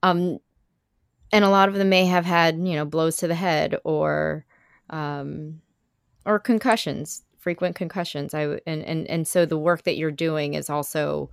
[0.02, 0.40] Um,
[1.36, 4.46] and a lot of them may have had you know blows to the head or
[4.90, 5.62] um,
[6.26, 10.70] or concussions frequent concussions i and and and so the work that you're doing is
[10.70, 11.30] also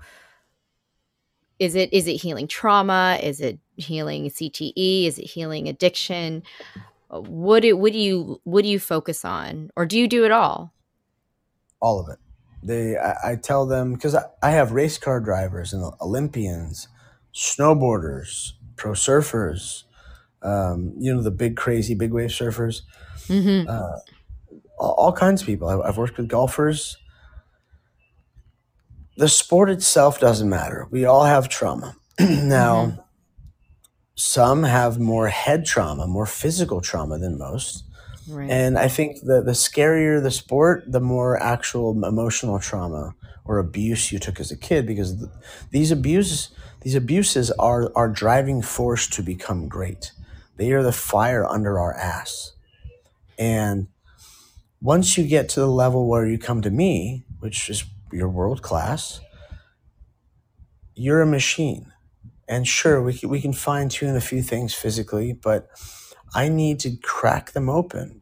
[1.63, 3.21] is it is it healing trauma?
[3.23, 5.07] Is it healing CTE?
[5.07, 6.43] Is it healing addiction?
[7.09, 10.33] What do what do you what do you focus on, or do you do it
[10.33, 10.75] all?
[11.81, 12.19] All of it.
[12.65, 16.89] They, I, I tell them because I, I have race car drivers and Olympians,
[17.33, 19.85] snowboarders, pro surfers,
[20.43, 22.83] um, you know the big crazy big wave surfers,
[23.29, 23.69] Mm-hmm.
[23.69, 23.99] uh,
[24.79, 25.69] all, all kinds of people.
[25.69, 26.97] I, I've worked with golfers.
[29.17, 30.89] The sport itself doesn't matter.
[30.91, 31.97] We all have trauma.
[32.21, 33.01] now, Mm-hmm.
[34.15, 37.85] some have more head trauma, more physical trauma than most.
[38.29, 38.51] Right.
[38.51, 44.13] And I think the, the scarier the sport, the more actual emotional trauma or abuse
[44.13, 45.31] you took as a kid, because th-
[45.73, 46.51] these abuses,
[46.83, 50.13] these abuses are our driving force to become great.
[50.57, 52.53] They are the fire under our ass.
[53.39, 53.89] And
[54.81, 58.63] once you get to the level where you come to me, which is you're world
[58.63, 59.21] class,
[60.95, 61.93] you're a machine.
[62.49, 65.69] And sure, we can, we can fine tune a few things physically, but
[66.35, 68.21] I need to crack them open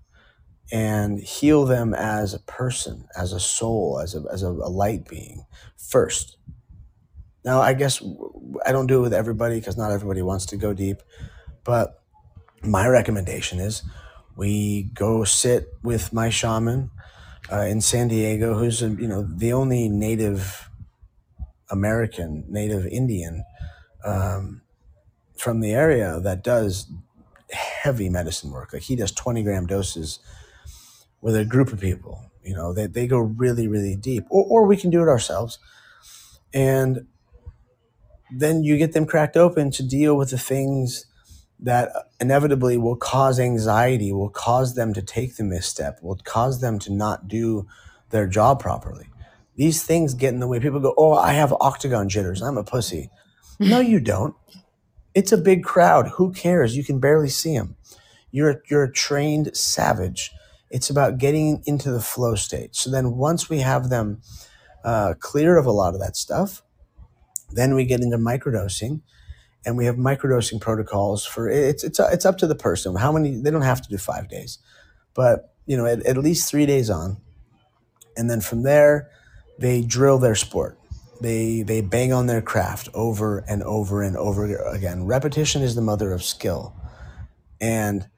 [0.70, 5.08] and heal them as a person, as a soul, as a, as a, a light
[5.08, 5.44] being
[5.76, 6.36] first.
[7.44, 8.02] Now, I guess
[8.64, 11.02] I don't do it with everybody because not everybody wants to go deep,
[11.64, 11.99] but
[12.62, 13.82] my recommendation is
[14.36, 16.90] we go sit with my shaman
[17.52, 20.70] uh, in San Diego, who's you know the only Native
[21.70, 23.44] American, Native Indian
[24.04, 24.62] um,
[25.36, 26.90] from the area that does
[27.50, 28.72] heavy medicine work.
[28.72, 30.18] Like he does twenty gram doses
[31.20, 32.30] with a group of people.
[32.42, 34.24] You know, they, they go really, really deep.
[34.30, 35.58] Or, or we can do it ourselves.
[36.52, 37.06] And
[38.32, 41.06] then you get them cracked open to deal with the things
[41.62, 46.78] that inevitably will cause anxiety, will cause them to take the misstep, will cause them
[46.80, 47.66] to not do
[48.10, 49.06] their job properly.
[49.56, 50.58] These things get in the way.
[50.58, 52.40] People go, Oh, I have octagon jitters.
[52.40, 53.10] I'm a pussy.
[53.58, 54.34] No, you don't.
[55.14, 56.08] It's a big crowd.
[56.16, 56.76] Who cares?
[56.76, 57.76] You can barely see them.
[58.30, 60.32] You're, you're a trained savage.
[60.70, 62.74] It's about getting into the flow state.
[62.74, 64.22] So then once we have them
[64.84, 66.62] uh, clear of a lot of that stuff,
[67.50, 69.02] then we get into microdosing
[69.66, 72.96] and we have microdosing protocols for it's it's it's up to the person.
[72.96, 74.58] How many they don't have to do five days
[75.14, 77.18] but you know at, at least three days on.
[78.16, 79.10] And then from there
[79.58, 80.78] they drill their sport.
[81.20, 85.04] They they bang on their craft over and over and over again.
[85.04, 86.74] Repetition is the mother of skill.
[87.60, 88.08] And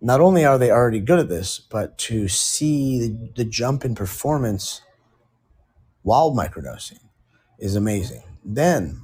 [0.00, 3.94] not only are they already good at this but to see the, the jump in
[3.94, 4.82] performance
[6.02, 7.00] while microdosing
[7.58, 8.22] is amazing.
[8.44, 9.00] Then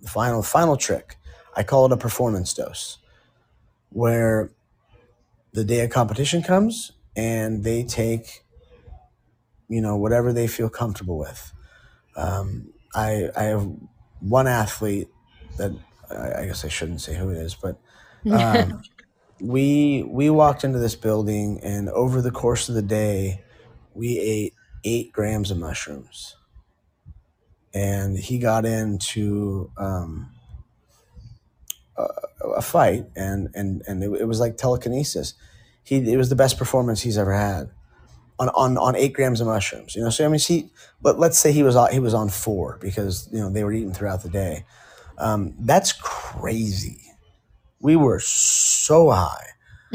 [0.00, 1.16] the final final trick
[1.56, 2.98] i call it a performance dose
[3.90, 4.50] where
[5.52, 8.42] the day of competition comes and they take
[9.72, 11.52] you know whatever they feel comfortable with.
[12.14, 13.66] Um, I, I have
[14.20, 15.08] one athlete
[15.56, 15.72] that
[16.10, 17.78] I, I guess I shouldn't say who it is, but
[18.30, 18.82] um,
[19.40, 23.42] we we walked into this building and over the course of the day,
[23.94, 26.36] we ate eight grams of mushrooms,
[27.72, 30.31] and he got into um,
[31.96, 32.04] a,
[32.56, 35.34] a fight, and and and it, it was like telekinesis.
[35.82, 37.70] He it was the best performance he's ever had
[38.38, 39.94] on, on, on eight grams of mushrooms.
[39.94, 42.28] You know, so I mean, see, but let's say he was on, he was on
[42.28, 44.64] four because you know they were eating throughout the day.
[45.18, 47.00] Um, that's crazy.
[47.80, 49.46] We were so high,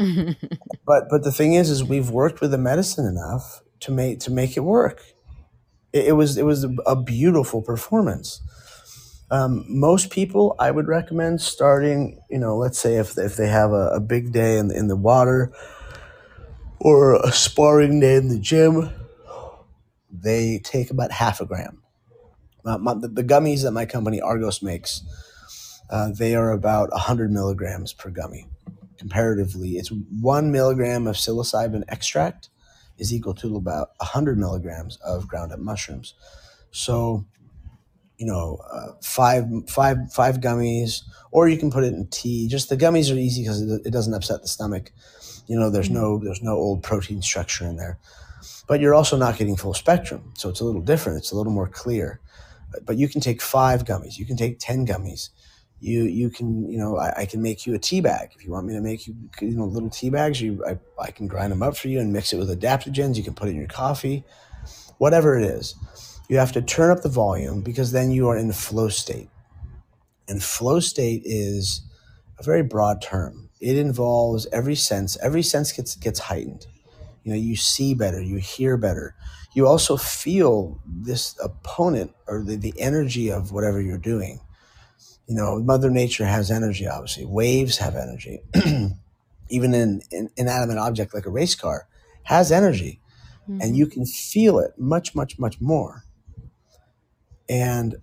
[0.86, 4.30] but but the thing is, is we've worked with the medicine enough to make to
[4.30, 5.02] make it work.
[5.92, 8.40] It, it was it was a beautiful performance.
[9.30, 12.20] Um, most people, I would recommend starting.
[12.30, 14.96] You know, let's say if if they have a, a big day in in the
[14.96, 15.52] water
[16.80, 18.90] or a sparring day in the gym,
[20.10, 21.82] they take about half a gram.
[22.64, 25.02] Uh, my, the, the gummies that my company Argos makes,
[25.90, 28.46] uh, they are about 100 milligrams per gummy.
[28.98, 32.50] Comparatively, it's one milligram of psilocybin extract
[32.98, 36.14] is equal to about 100 milligrams of ground up mushrooms.
[36.72, 37.24] So,
[38.18, 42.48] you know, uh, five, five, five gummies, or you can put it in tea.
[42.48, 44.92] Just the gummies are easy because it, it doesn't upset the stomach.
[45.46, 47.98] You know, there's no there's no old protein structure in there,
[48.66, 51.18] but you're also not getting full spectrum, so it's a little different.
[51.18, 52.20] It's a little more clear.
[52.72, 54.18] But, but you can take five gummies.
[54.18, 55.30] You can take ten gummies.
[55.80, 58.50] You you can you know I, I can make you a tea bag if you
[58.50, 60.40] want me to make you you know little tea bags.
[60.40, 63.16] You I, I can grind them up for you and mix it with adaptogens.
[63.16, 64.24] You can put it in your coffee,
[64.98, 65.76] whatever it is.
[66.28, 69.30] You have to turn up the volume because then you are in flow state,
[70.28, 71.82] and flow state is
[72.38, 76.66] a very broad term it involves every sense every sense gets gets heightened
[77.24, 79.14] you know you see better you hear better
[79.54, 84.40] you also feel this opponent or the, the energy of whatever you're doing
[85.28, 87.24] You know, Mother Nature has energy, obviously.
[87.26, 88.40] Waves have energy.
[89.50, 91.86] Even an in, inanimate object like a race car
[92.24, 93.00] has energy,
[93.48, 93.76] and Mhm.
[93.76, 96.04] you can feel it much, much, much more.
[97.48, 97.96] And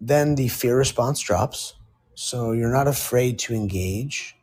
[0.00, 1.74] then the fear response drops.
[2.14, 4.36] So you're not afraid to engage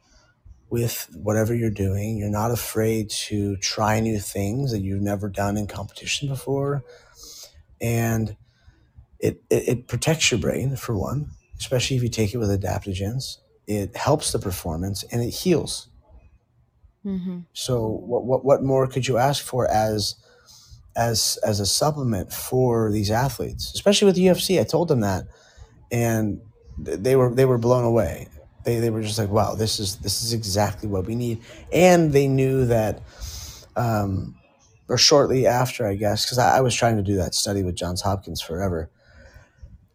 [0.69, 2.17] with whatever you're doing.
[2.17, 6.83] You're not afraid to try new things that you've never done in competition before.
[7.79, 8.35] And
[9.19, 13.37] it, it, it protects your brain, for one, especially if you take it with adaptogens.
[13.65, 15.89] It helps the performance and it heals.
[17.05, 17.45] Mhm.
[17.53, 20.15] So what, what, what more could you ask for as
[20.97, 24.59] as as a supplement for these athletes, especially with UFC?
[24.59, 25.25] I told them that,
[25.91, 26.41] and
[26.77, 28.27] they were they were blown away.
[28.65, 31.41] They, they were just like, wow, this is this is exactly what we need,
[31.71, 33.01] and they knew that,
[33.77, 34.35] um,
[34.89, 37.75] or shortly after, I guess, because I, I was trying to do that study with
[37.75, 38.89] Johns Hopkins forever.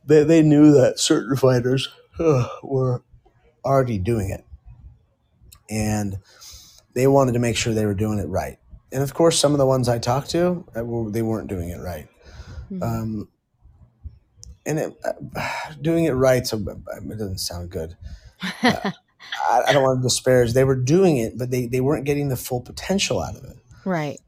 [0.06, 1.88] They they knew that certain fighters
[2.62, 3.02] were
[3.64, 4.44] already doing it,
[5.70, 6.18] and
[6.94, 8.58] they wanted to make sure they were doing it right.
[8.92, 11.80] And of course, some of the ones I talked to, uh, they weren't doing it
[11.80, 12.08] right.
[12.70, 12.82] Mhm.
[12.82, 13.28] Um,
[14.66, 17.96] and it, uh, doing it right, so it doesn't sound good.
[18.62, 18.92] I,
[19.68, 20.52] I don't want to disparage.
[20.52, 23.56] They were doing it, but they, they weren't getting the full potential out of it.
[23.84, 24.18] right.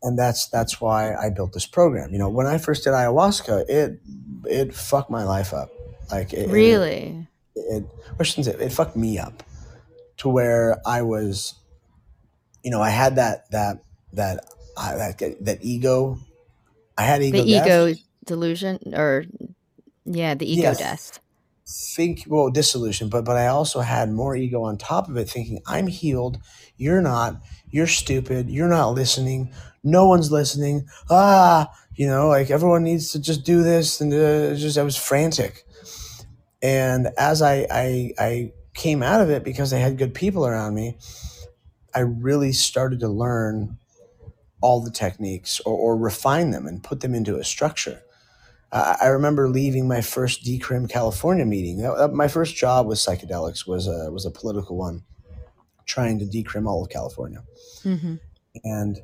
[0.00, 2.12] And that's that's why I built this program.
[2.12, 4.00] You know, when I first did ayahuasca, it
[4.44, 5.70] it fucked my life up.
[6.08, 7.26] Like it, it- Really?
[7.56, 7.84] it,
[8.22, 9.42] shouldn't say, it fucked me up
[10.18, 11.54] to where I was,
[12.62, 13.82] you know, I had that that
[14.12, 14.44] that
[14.76, 16.18] uh, that that ego.
[16.96, 17.42] I had ego.
[17.42, 17.66] The death.
[17.66, 17.94] ego
[18.24, 19.24] delusion or
[20.04, 20.78] yeah, the ego Yes.
[20.78, 21.20] death.
[21.68, 25.60] think well dissolution but but i also had more ego on top of it thinking
[25.66, 26.38] i'm healed
[26.78, 27.36] you're not
[27.70, 29.52] you're stupid you're not listening
[29.84, 34.54] no one's listening ah you know like everyone needs to just do this and uh,
[34.56, 35.64] just i was frantic
[36.62, 40.74] and as I, I i came out of it because i had good people around
[40.74, 40.96] me
[41.94, 43.76] i really started to learn
[44.60, 48.02] all the techniques or, or refine them and put them into a structure
[48.72, 51.78] I I remember leaving my first Decrim California meeting.
[51.78, 55.04] That- that- My first job with psychedelics was a was a political one,
[55.86, 57.42] trying to decrim all of California.
[57.82, 58.16] hmm
[58.64, 59.00] And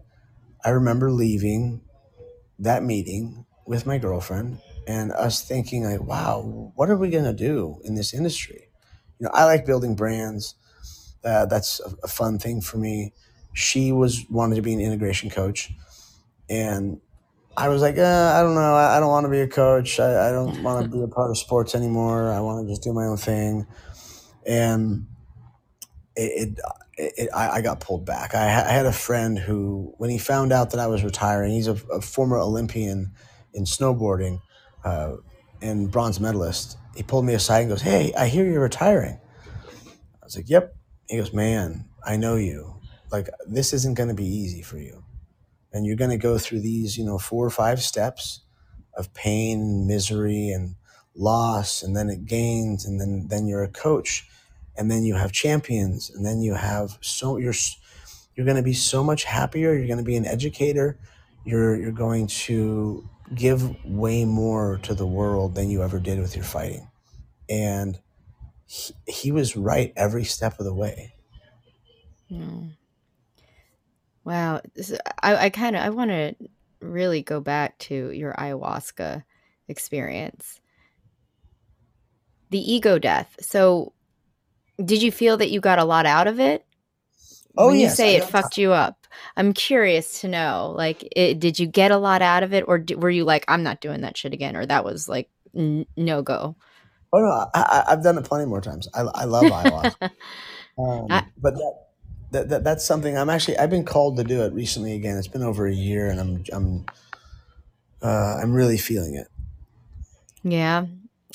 [0.65, 1.83] I remember leaving
[2.59, 7.81] that meeting with my girlfriend and us thinking like, "Wow, what are we gonna do
[7.85, 8.69] in this industry?"
[9.19, 10.55] You know, I like building brands.
[11.25, 13.13] Uh, that's a, a fun thing for me.
[13.55, 15.73] She was wanted to be an integration coach,
[16.51, 17.01] and
[17.57, 18.75] I was like, uh, I don't know.
[18.75, 20.01] I, I don't want to be a coach.
[20.01, 22.31] I, I don't want to be a part of sports anymore.
[22.33, 23.67] I want to just do my own thing.
[24.47, 25.07] And
[26.17, 26.59] it,
[26.97, 28.35] it, it I, I got pulled back.
[28.35, 31.53] I, ha- I had a friend who, when he found out that I was retiring,
[31.53, 33.13] he's a, a former Olympian
[33.53, 34.41] in snowboarding
[34.85, 35.17] uh,
[35.63, 36.77] and bronze medalist.
[36.97, 39.21] He pulled me aside and goes, Hey, I hear you're retiring.
[40.23, 40.75] I was like, Yep.
[41.09, 42.74] He goes, Man, I know you.
[43.15, 45.05] Like, this isn't going to be easy for you.
[45.73, 48.43] And you're going to go through these you know four or five steps
[48.97, 50.77] of pain misery and
[51.17, 54.27] loss and then it gains and then then you're a coach
[54.77, 57.55] and then you have champions and then you have so you're
[58.35, 60.99] you're going to be so much happier you're going to be an educator
[61.45, 66.37] you're you're going to give way more to the world than you ever did with
[66.37, 66.89] your fighting.
[67.49, 67.99] And
[68.67, 71.15] he, he was right every step of the way.
[72.31, 72.73] Mm.
[74.25, 74.61] Wow.
[75.23, 76.35] I, I kind of I want to
[76.81, 79.23] really go back to your ayahuasca
[79.69, 80.61] experience.
[82.51, 83.37] The ego death.
[83.41, 83.93] So,
[84.83, 86.65] did you feel that you got a lot out of it?
[87.57, 89.07] Oh, when you say I it fucked you up,
[89.37, 90.75] I'm curious to know.
[90.77, 93.45] Like, it, did you get a lot out of it, or d- were you like,
[93.47, 96.57] I'm not doing that shit again, or that was like n- no go?
[97.13, 100.11] oh no I, I, i've done it plenty more times i, I love ayahuasca
[100.77, 101.75] Um, I- but that,
[102.35, 105.17] that, that that's something I'm actually I've been called to do it recently again.
[105.17, 106.87] It's been over a year, and I'm I'm
[108.03, 109.29] uh, I'm really feeling it.
[110.43, 110.87] yeah.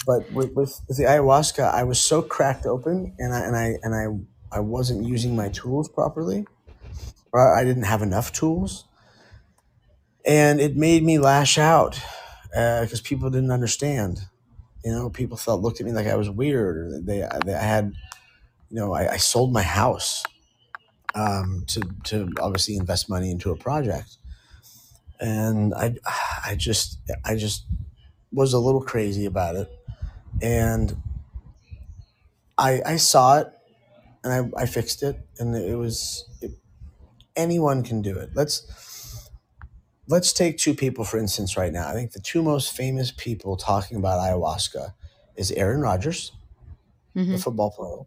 [0.06, 3.78] But with, with, with the ayahuasca, I was so cracked open, and I and I
[3.84, 6.46] and I I wasn't using my tools properly,
[7.32, 8.86] or I didn't have enough tools,
[10.26, 12.00] and it made me lash out
[12.52, 14.22] because people didn't understand.
[14.84, 17.64] You know, people felt looked at me like I was weird, or they, they I
[17.64, 17.94] had,
[18.70, 20.24] you know, I, I sold my house
[21.16, 24.18] um, to to obviously invest money into a project,
[25.20, 25.96] and I
[26.46, 27.66] I just I just
[28.32, 29.70] was a little crazy about it,
[30.42, 30.98] and
[32.58, 33.48] I I saw it,
[34.24, 36.52] and I, I fixed it, and it was it,
[37.36, 38.32] anyone can do it.
[38.36, 38.68] Let's
[40.08, 41.88] let's take two people for instance right now.
[41.90, 44.94] I think the two most famous people talking about ayahuasca
[45.36, 46.32] is Aaron Rodgers
[47.16, 48.06] hmm the football player,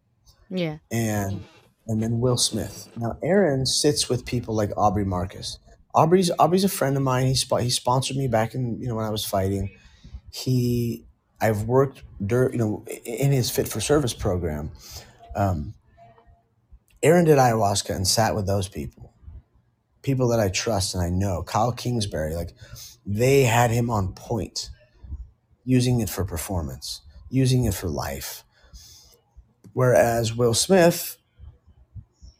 [0.51, 0.79] Yeah.
[0.91, 1.45] and
[1.87, 2.89] and then Will Smith.
[2.97, 5.59] Now Aaron sits with people like Aubrey Marcus.
[5.95, 7.27] Aubrey's Aubrey's a friend of mine.
[7.27, 9.71] He spo- he sponsored me back in you know when I was fighting.
[10.31, 11.05] He
[11.41, 14.71] I've worked dur- you know in his fit for service program.
[15.35, 15.75] Um,
[17.03, 19.13] Aaron did ayahuasca and sat with those people,
[20.03, 21.43] people that I trust and I know.
[21.43, 22.55] Kyle Kingsbury, like
[23.05, 24.71] they had him on point,
[25.65, 28.45] using it for performance, using it for life.
[29.73, 31.19] Whereas Will Smith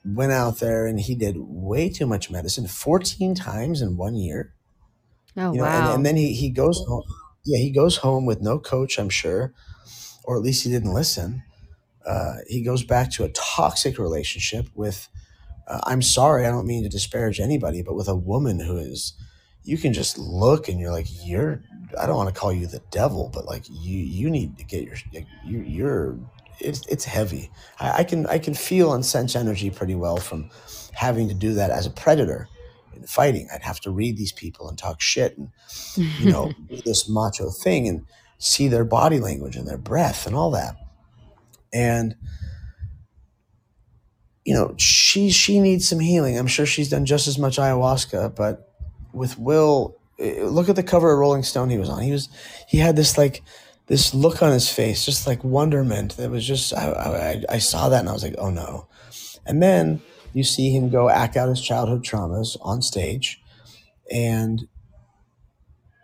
[0.05, 4.53] went out there and he did way too much medicine 14 times in one year
[5.37, 5.95] Oh you know and, wow.
[5.95, 7.05] and then he, he goes home
[7.45, 9.55] yeah he goes home with no coach i'm sure
[10.25, 11.43] or at least he didn't listen
[12.05, 15.09] uh, he goes back to a toxic relationship with
[15.69, 19.15] uh, i'm sorry i don't mean to disparage anybody but with a woman who is
[19.63, 21.63] you can just look and you're like you're
[22.01, 24.83] i don't want to call you the devil but like you you need to get
[24.83, 24.97] your
[25.45, 26.19] you, you're
[26.65, 27.51] it's it's heavy.
[27.79, 30.51] I, I can i can feel and sense energy pretty well from
[30.93, 32.49] having to do that as a predator
[32.95, 33.49] in fighting.
[33.53, 35.51] I'd have to read these people and talk shit and
[35.97, 38.07] you know do this macho thing and
[38.39, 40.77] see their body language and their breath and all that.
[41.73, 42.17] And
[44.45, 46.39] you know she she needs some healing.
[46.39, 48.69] I'm sure she's done just as much ayahuasca but
[49.13, 52.03] with will eh, look at the cover of rolling stone he was on.
[52.03, 52.29] He was
[52.69, 53.43] he had this like
[53.93, 56.91] this look on his face just like wonderment that was just i
[57.51, 58.89] i, I saw that and i was like oh no
[59.47, 60.01] and then
[60.33, 63.43] you see him go act out his childhood traumas on stage
[64.11, 64.69] and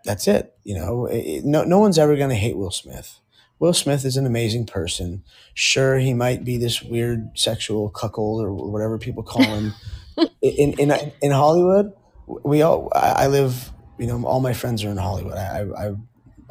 [0.04, 0.54] that's it.
[0.64, 3.20] You know, It- no, no one's ever going to hate Will Smith.
[3.58, 5.24] Will Smith is an amazing person.
[5.54, 9.74] Sure, he might be this weird sexual cuckold or whatever people call him.
[10.42, 11.92] in, in in Hollywood,
[12.26, 13.72] we all I live.
[13.98, 15.36] You know, all my friends are in Hollywood.
[15.36, 15.94] I I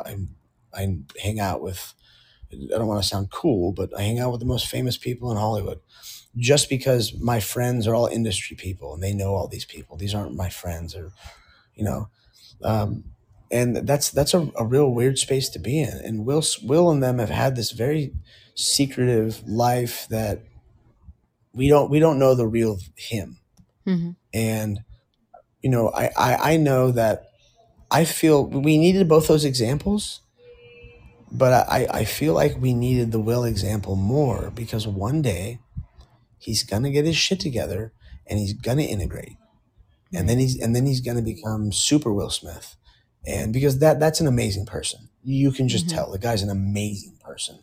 [0.06, 0.16] I,
[0.78, 1.94] I hang out with.
[2.54, 5.32] I don't want to sound cool, but I hang out with the most famous people
[5.32, 5.80] in Hollywood.
[6.38, 9.98] Just because my friends are all industry people and they know all these people.
[9.98, 11.12] These aren't my friends, or
[11.76, 12.10] you know,
[12.64, 13.06] um,
[13.52, 15.90] and that's that's a, a real weird space to be in.
[16.04, 18.14] And Will Will and them have had this very
[18.56, 20.42] secretive life that
[21.54, 23.38] we don't we don't know the real him.
[23.86, 24.82] hmm And
[25.62, 27.32] you know, I I, I know that
[27.92, 30.22] I feel we needed both those examples,
[31.32, 35.60] but I I feel like we needed the Will example more because one day
[36.38, 37.94] he's gonna get his shit together
[38.28, 39.38] and he's gonna integrate
[40.14, 42.76] and then he's and then he's going to become super Will Smith,
[43.26, 46.50] and because that that's an amazing person, you can just hmm tell the guy's an
[46.50, 47.60] amazing person,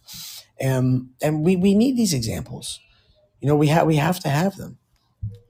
[0.60, 2.80] and and we we need these examples.
[3.40, 4.78] You know, we have we have to have them.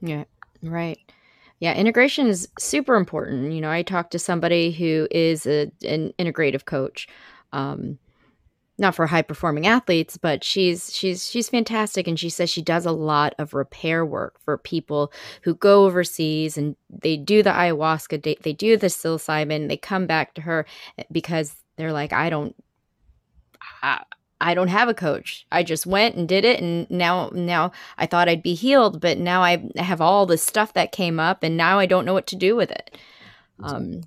[0.01, 0.25] Yeah.
[0.61, 0.99] Right.
[1.59, 3.53] Yeah, integration is super important.
[3.53, 7.07] You know, I talked to somebody who is a, an integrative coach.
[7.53, 7.97] Um,
[8.77, 12.85] not for high performing athletes, but she's she's she's fantastic and she says she does
[12.85, 15.11] a lot of repair work for people
[15.43, 20.05] who go overseas and they do the ayahuasca, they, they do the psilocybin, they come
[20.05, 20.65] back to her
[21.11, 22.55] because they're like, I don't
[23.81, 24.03] I,
[24.41, 25.47] I don't have a coach.
[25.51, 29.17] I just went and did it and now now I thought I'd be healed, but
[29.17, 32.27] now I have all this stuff that came up and now I don't know what
[32.27, 32.97] to do with it.
[33.63, 34.01] Um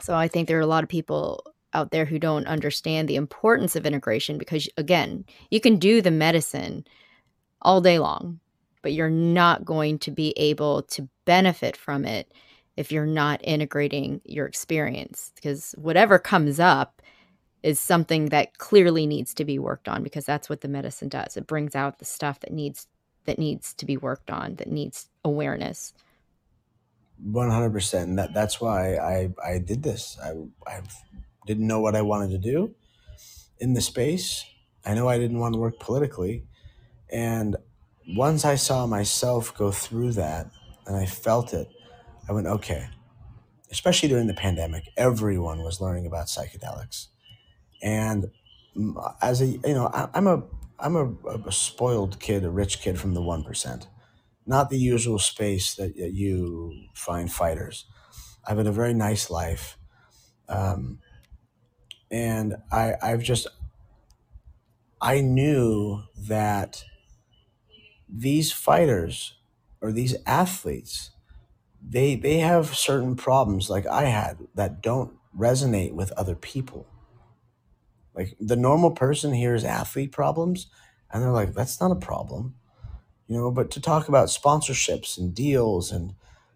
[0.00, 3.16] so I think there are a lot of people out there who don't understand the
[3.16, 6.84] importance of integration because again, you can do the medicine
[7.62, 8.40] all day long,
[8.82, 12.32] but you're not going to be able to benefit from it
[12.76, 17.02] if you're not integrating your experience because whatever comes up
[17.62, 21.36] is something that clearly needs to be worked on because that's what the medicine does.
[21.36, 22.86] It brings out the stuff that needs
[23.26, 25.92] that needs to be worked on, that needs awareness.
[27.22, 28.16] One hundred percent.
[28.16, 30.18] That that's why I I did this.
[30.22, 30.32] I
[30.66, 30.80] I
[31.50, 32.74] didn't know what I wanted to do
[33.58, 34.44] in the space.
[34.86, 36.44] I know I didn't want to work politically,
[37.12, 37.56] and
[38.16, 40.44] once I saw myself go through that
[40.86, 41.68] and I felt it,
[42.28, 42.88] I went okay.
[43.70, 47.08] Especially during the pandemic, everyone was learning about psychedelics.
[47.82, 48.30] and
[49.22, 50.42] as a you know I, i'm a
[50.78, 51.06] i'm a,
[51.46, 53.86] a spoiled kid a rich kid from the 1%
[54.46, 57.86] not the usual space that you find fighters
[58.46, 59.78] i've had a very nice life
[60.48, 60.98] um,
[62.10, 63.46] and i i've just
[65.00, 66.84] i knew that
[68.08, 69.34] these fighters
[69.80, 71.10] or these athletes
[71.82, 76.86] they they have certain problems like i had that don't resonate with other people
[78.14, 80.66] Like the normal person hears athlete problems
[81.12, 82.54] and they're like, that's not a problem,
[83.28, 83.50] you know.
[83.50, 86.14] But to talk about sponsorships and deals and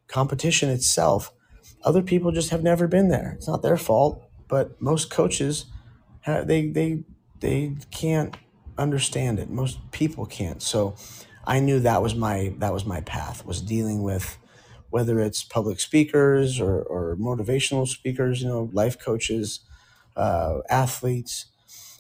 [0.09, 1.32] competition itself,
[1.84, 3.34] other people just have never been there.
[3.36, 5.66] It's not their fault, but most coaches,
[6.24, 7.05] ha- they they
[7.40, 8.36] they can't
[8.78, 9.51] understand it.
[9.51, 10.62] Most people can't.
[10.62, 10.97] So
[11.45, 14.38] I knew that was my that was my path was dealing with
[14.90, 19.61] whether it's public speakers or, or motivational speakers, you know, life coaches,
[20.16, 21.47] uh, athletes.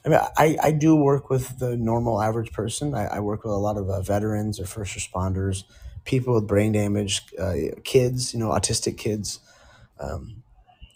[0.04, 2.94] I mean, I, I do work with the normal average person.
[2.94, 5.64] I, I work with a lot of uh, veterans or first responders,
[6.04, 9.40] people with brain damage, uh, kids, you know, autistic kids.
[10.00, 10.43] Um,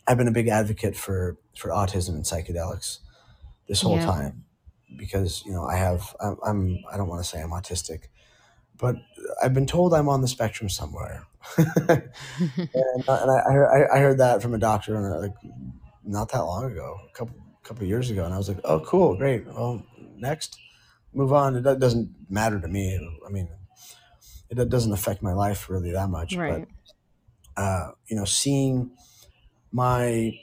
[0.09, 3.01] I've been a big advocate for, for autism and psychedelics
[3.69, 4.07] this whole Yeah.
[4.07, 4.45] time
[4.97, 8.05] because, you know, I have, I'm, I'm I don't want to say I'm autistic,
[8.79, 8.97] but
[9.43, 11.27] I've been told I'm on the spectrum somewhere.
[11.59, 11.69] and,
[13.09, 15.35] uh, and I, I, heard- I heard that from a doctor uh, like
[16.05, 19.17] not that long ago, a couple couple years ago, and I was like, oh, cool,
[19.17, 19.47] great.
[19.47, 19.85] Well,
[20.17, 20.59] next,
[21.13, 21.55] move on.
[21.57, 22.99] It doesn't matter to me.
[23.27, 23.49] I mean,
[24.51, 26.37] it doesn't affect my life really that much.
[26.37, 26.67] right.
[27.57, 28.91] But uh, you know, seeing
[29.73, 30.39] my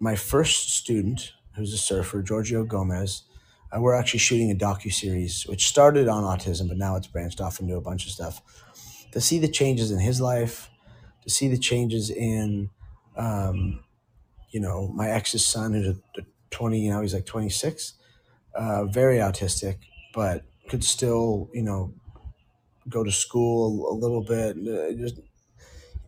[0.00, 3.22] my first student, who's a surfer, Giorgio Gomez.
[3.70, 7.40] Uh, we're actually shooting a docu series, which started on autism, but now it's branched
[7.40, 8.42] off into a bunch of stuff.
[9.12, 10.70] To see the changes in his life,
[11.22, 12.70] to see the changes in,
[13.16, 13.84] um,
[14.50, 17.94] you know, my ex's son, who's a, a twenty, you he's like twenty six,
[18.54, 19.76] uh, very autistic,
[20.14, 21.94] but could still, you know,
[22.88, 24.56] go to school a little bit.
[24.56, 25.20] Uh, just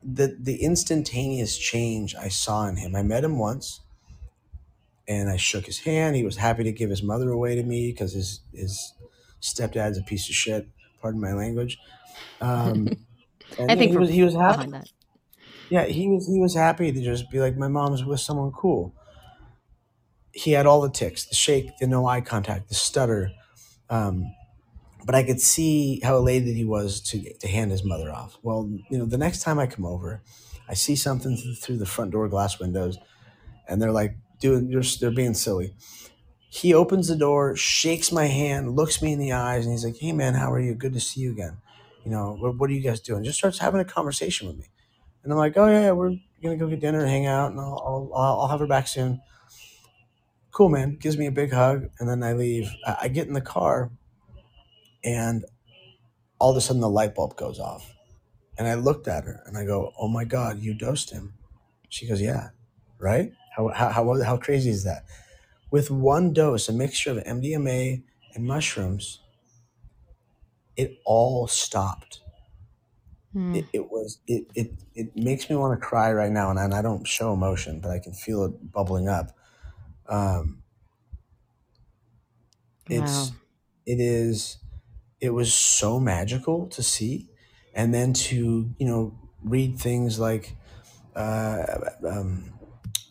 [0.04, 2.94] the the instantaneous change I saw in him.
[2.94, 3.80] I met him once
[5.06, 6.16] and I shook his hand.
[6.16, 8.94] He was happy to give his mother away to me because his his
[9.40, 10.68] stepdad's a piece of shit.
[11.00, 11.78] Pardon my language.
[12.40, 12.88] Um,
[13.58, 14.72] I think he was he was happy.
[15.70, 18.94] Yeah, he was he was happy to just be like, my mom's with someone cool.
[20.32, 23.30] He had all the ticks, the shake, the no eye contact, the stutter.
[23.88, 24.34] Um,
[25.04, 28.38] but I could see how elated he was to to hand his mother off.
[28.42, 30.22] Well, you know, the next time I come over,
[30.68, 32.98] I see something th- through the front door glass windows,
[33.68, 35.74] and they're like doing, they're, they're being silly.
[36.48, 39.96] He opens the door, shakes my hand, looks me in the eyes, and he's like,
[39.98, 40.74] "Hey, man, how are you?
[40.74, 41.58] Good to see you again.
[42.04, 44.66] You know, what, what are you guys doing?" Just starts having a conversation with me,
[45.24, 47.60] and I'm like, "Oh yeah, yeah, we're gonna go get dinner and hang out, and
[47.60, 49.20] I'll I'll, I'll have her back soon."
[50.52, 50.96] Cool, man.
[50.96, 52.70] Gives me a big hug, and then I leave.
[52.86, 53.90] I, I get in the car,
[55.04, 55.44] and
[56.38, 57.94] all of a sudden the light bulb goes off.
[58.58, 61.34] And I looked at her and I go, "Oh my God, you dosed him."
[61.88, 62.50] She goes, "Yeah,
[62.98, 63.32] right?
[63.56, 65.06] How how how, how crazy is that?"
[65.70, 69.20] With one dose, a mixture of MDMA and mushrooms,
[70.76, 72.20] it all stopped.
[73.32, 73.58] Hmm.
[73.58, 76.64] It, it was it, it it makes me want to cry right now, and I,
[76.64, 79.30] and I don't show emotion, but I can feel it bubbling up.
[80.08, 80.64] Um,
[82.88, 83.28] Wow.
[83.28, 83.34] it's
[83.86, 84.58] it is
[85.24, 87.28] it was so magical to see
[87.74, 90.56] and then to you know read things like
[91.16, 91.64] uh,
[92.08, 92.52] um,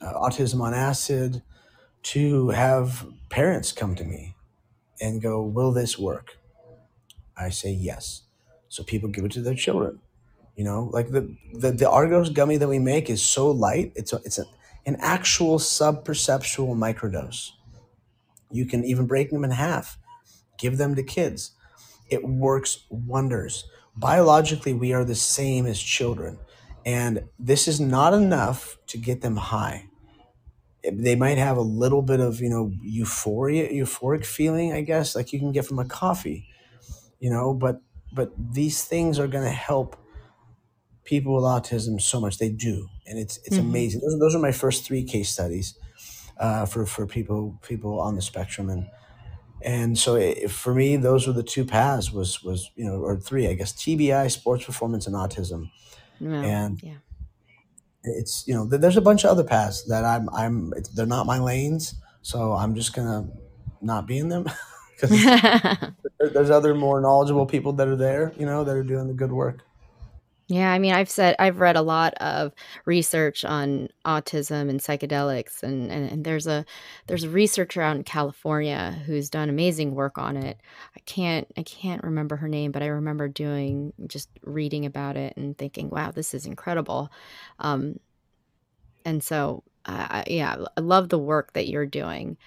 [0.02, 1.42] uh, autism on acid
[2.04, 4.36] to have parents come to me
[5.02, 6.38] and go will this work?
[7.38, 8.24] I say yes.
[8.70, 10.00] So people give it to their children
[10.56, 10.90] you know?
[10.94, 14.40] Like the the, the argos gummy that we make is so light it's a, it's
[14.40, 14.46] a,
[14.86, 17.52] an actual sub-perceptual microdose.
[18.52, 19.98] You can even break them in half
[20.58, 21.52] give them to kids
[22.14, 23.66] it works wonders.
[23.96, 26.40] Biologically, we are the same as children,
[26.86, 29.86] and this is not enough to get them high.
[30.92, 35.32] They might have a little bit of you know euphoria, euphoric feeling, I guess, like
[35.32, 36.48] you can get from a coffee,
[37.20, 37.54] you know.
[37.54, 37.82] But
[38.14, 39.98] but these things are going to help
[41.04, 42.38] people with autism so much.
[42.38, 43.60] They do, and it's it's Mhm.
[43.60, 44.02] amazing.
[44.02, 45.78] Those, those are my first three case studies
[46.40, 48.88] uh, for for people people on the spectrum, and
[49.64, 53.18] and so it, for me, those were the two paths was was you know or
[53.18, 55.70] three I guess TBI, sports performance, and autism.
[56.20, 56.94] And Yeah.
[58.04, 61.26] it's you know th- there's a bunch of other paths that I'm I'm they're not
[61.26, 63.28] my lanes, so I'm just gonna
[63.82, 64.46] not be in them
[65.02, 65.12] because
[66.34, 69.32] there's other more knowledgeable people that are there, you know, that are doing the good
[69.32, 69.64] work.
[70.48, 72.54] Yeah, I mean, I've said I've read a lot of
[72.86, 76.66] research on autism and psychedelics, and, and, and there's a
[77.08, 80.60] there's a researcher out in California who's done amazing work on it.
[80.98, 85.36] I can't I can't remember her name, but I remember doing just reading about it
[85.38, 87.10] and thinking, wow, this is incredible.
[87.60, 88.00] Um,
[89.06, 92.38] and so, I, yeah, I love the work that you're doing.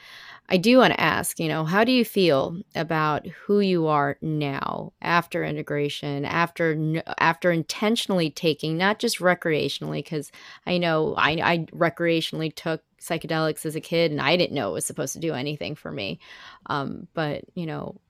[0.48, 4.16] I do want to ask, you know, how do you feel about who you are
[4.22, 10.30] now after integration, after after intentionally taking, not just recreationally, because
[10.66, 14.74] I know I, I recreationally took psychedelics as a kid and I didn't know it
[14.74, 16.20] was supposed to do anything for me.
[16.66, 18.00] Um, but you know,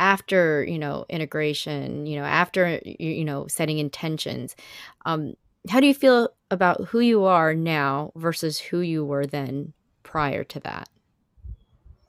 [0.00, 4.56] after you know integration, you know, after you, you know setting intentions,
[5.04, 5.34] um,
[5.68, 9.72] how do you feel about who you are now versus who you were then
[10.02, 10.88] prior to that?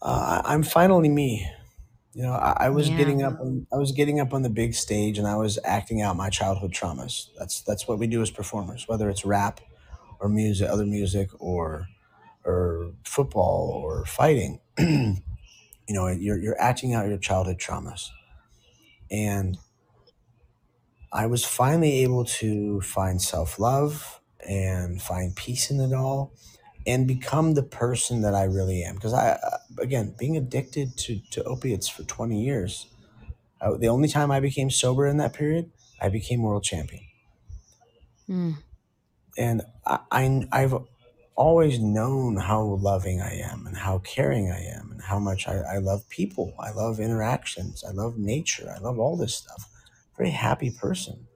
[0.01, 1.49] Uh, I- I'm finally me.
[2.13, 2.95] You know, I, I was Yeah.
[2.97, 3.39] getting up.
[3.39, 6.29] On, I was getting up on the big stage, and I was acting out my
[6.29, 7.27] childhood traumas.
[7.39, 9.61] That's that's what we do as performers, whether it's rap
[10.19, 11.87] or music, other music, or
[12.45, 14.61] or football or fighting.
[14.79, 15.15] you
[15.89, 18.09] know, you're you're acting out your childhood traumas,
[19.11, 19.57] and
[21.11, 26.33] I was finally able to find self love and find peace in it all,
[26.87, 28.95] and become the person that I really am.
[28.95, 32.87] Because I, uh, again, being addicted to to opiates for twenty years,
[33.61, 35.71] I, the only time I became sober in that period,
[36.01, 37.03] I became world champion.
[38.29, 38.57] Mm.
[39.37, 40.75] and I, I I've
[41.35, 45.57] always known how loving I am and how caring I am and how much I,
[45.59, 46.53] I love people.
[46.59, 47.83] I love interactions.
[47.83, 48.73] I love nature.
[48.73, 49.69] I love all this stuff.
[50.17, 51.27] Very happy person.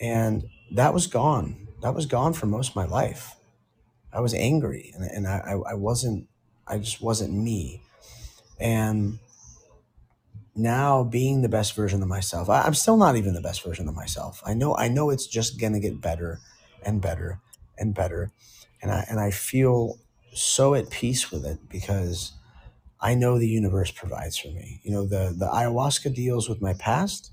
[0.00, 1.68] And that was gone.
[1.82, 3.36] That was gone for most of my life.
[4.12, 6.28] I was angry and, and I, I wasn't,
[6.66, 7.82] I just wasn't me.
[8.60, 9.18] And
[10.54, 13.88] now being the best version of myself, I, I'm still not even the best version
[13.88, 14.42] of myself.
[14.44, 16.40] I know, I know it's just going to get better
[16.84, 17.40] and better
[17.78, 18.32] and better.
[18.82, 19.98] And I, and I feel
[20.32, 22.32] so at peace with it because
[23.00, 24.80] I know the universe provides for me.
[24.84, 27.32] You know, the, the ayahuasca deals with my past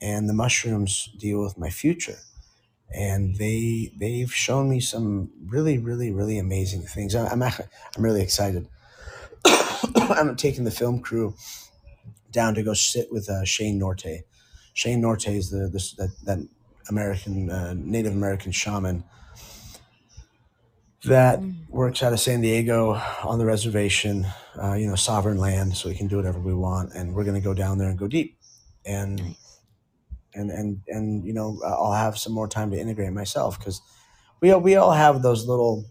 [0.00, 2.18] and the mushrooms deal with my future.
[2.94, 7.14] And they, they've shown me some really, really, really amazing things.
[7.14, 7.66] I- I'm, actually,
[7.96, 8.68] I'm really excited.
[9.96, 11.34] I'm taking the film crew
[12.30, 14.24] down to go sit with uh, Shane Norte.
[14.74, 16.38] Shane Norte is the, the that, that
[16.88, 19.04] American uh, Native American shaman
[21.04, 21.68] that Mm.
[21.68, 22.92] works out of San Diego
[23.24, 24.26] on the reservation.
[24.62, 26.92] Uh, you know, sovereign land, so we can do whatever we want.
[26.94, 28.36] And we're going to go down there and go deep,
[28.86, 29.34] and.
[30.34, 33.80] And and and you know, I'll have some more time to integrate myself because
[34.40, 35.84] we all, we all have those little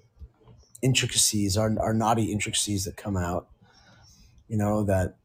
[0.81, 3.47] intricacies, our our naughty intricacies that come out.
[4.47, 5.15] You know that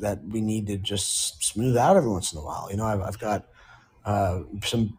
[0.00, 2.68] that we need to just smooth out every once in a while.
[2.70, 3.46] You know, I've, I've got
[4.04, 4.98] uh, some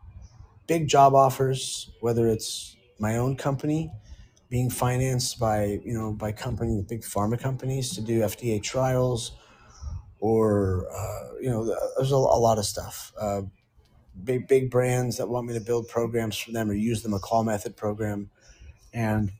[0.67, 3.91] big job offers, whether it's my own company
[4.49, 9.33] being financed by you know by companies, big pharma companies to do FDA trials,
[10.19, 11.65] or uh, you know,
[11.97, 13.13] there's a, a lot of stuff.
[13.19, 13.43] Uh,
[14.23, 17.45] big big brands that want me to build programs for them or use the McCall
[17.45, 18.29] method program,
[18.93, 19.31] and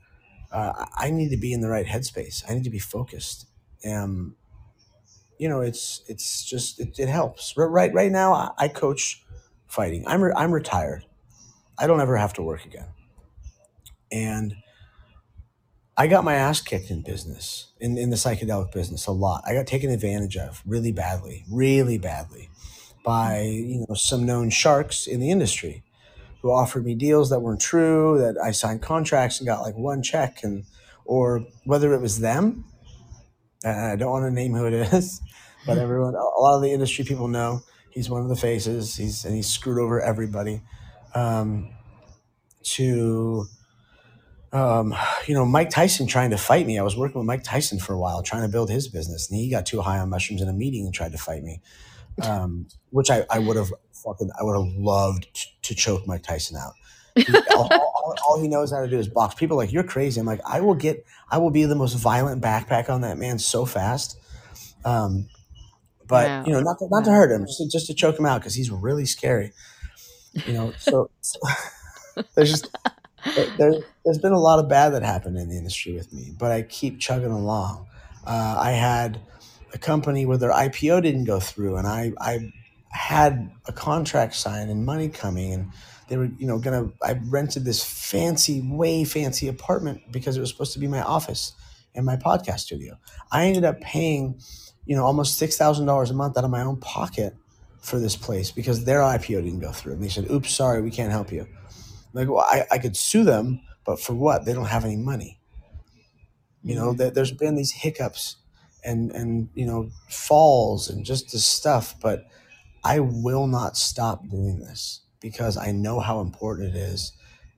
[0.51, 2.43] uh, I need to be in the right headspace.
[2.49, 3.47] I need to be focused.
[3.86, 4.36] Um,
[5.38, 7.55] you know, it's it's just it, it helps.
[7.57, 9.23] Right right now, I, I coach
[9.67, 10.03] fighting.
[10.07, 11.05] I'm re- I'm retired.
[11.78, 12.88] I don't ever have to work again,
[14.11, 14.55] and
[15.99, 19.43] I got my ass kicked in business, in, in the psychedelic business, a lot.
[19.47, 22.49] I got taken advantage of really badly, really badly
[23.03, 25.83] by you know some known sharks in the industry
[26.41, 30.03] who offered me deals that weren't true, that I signed contracts and got like one
[30.03, 30.65] check, and
[31.03, 32.65] or whether it was them,
[33.63, 35.19] and I don't want to name who it is,
[35.65, 38.95] but everyone, a lot of the industry people know he's one of the faces.
[38.95, 40.61] He's and he's screwed over everybody.
[41.15, 41.73] Um,
[42.63, 43.47] to
[44.53, 44.95] um,
[45.27, 46.79] you know, Mike Tyson trying to fight me.
[46.79, 49.39] I was working with Mike Tyson for a while, trying to build his business, and
[49.39, 51.61] he got too high on mushrooms in a meeting and tried to fight me,
[52.23, 55.27] um, which I, I would have fucking I would have loved
[55.63, 56.73] to choke Mike Tyson out.
[57.15, 57.25] He,
[57.55, 59.35] all, all, all he knows how to do is box.
[59.35, 60.19] People like you're crazy.
[60.19, 63.39] I'm like I will get I will be the most violent backpack on that man
[63.39, 64.17] so fast.
[64.85, 65.27] Um,
[66.07, 66.43] but Wow.
[66.45, 68.39] you know, not to, not to hurt him, just to, just to choke him out
[68.39, 69.51] because he's really scary.
[70.45, 71.39] You know, so, so
[72.35, 72.69] there's just
[73.57, 73.73] there,
[74.05, 76.61] there's been a lot of bad that happened in the industry with me, but I
[76.63, 77.88] keep chugging along.
[78.25, 79.21] Uh, I had
[79.73, 82.51] a company where their IPO didn't go through, and I, I
[82.89, 85.71] had a contract signed and money coming, and
[86.07, 86.89] they were, you know, gonna.
[87.03, 91.53] I rented this fancy, way fancy apartment because it was supposed to be my office
[91.95, 92.97] and my podcast studio.
[93.32, 94.39] I ended up paying,
[94.86, 97.36] you know, almost six thousand dollars a month out of my own pocket
[97.82, 100.91] for this place because their IPO didn't go through, and they said, "Oops, sorry, we
[100.91, 101.47] can't help you."
[102.18, 104.45] Like, well, I, I could sue them, but for what?
[104.45, 105.39] They don't have any money.
[106.63, 106.97] You know, Mm.
[106.97, 108.38] there, there's been these hiccups
[108.84, 112.26] and and you know falls and just this stuff, but
[112.84, 117.13] I will not stop doing this because I know how important it is,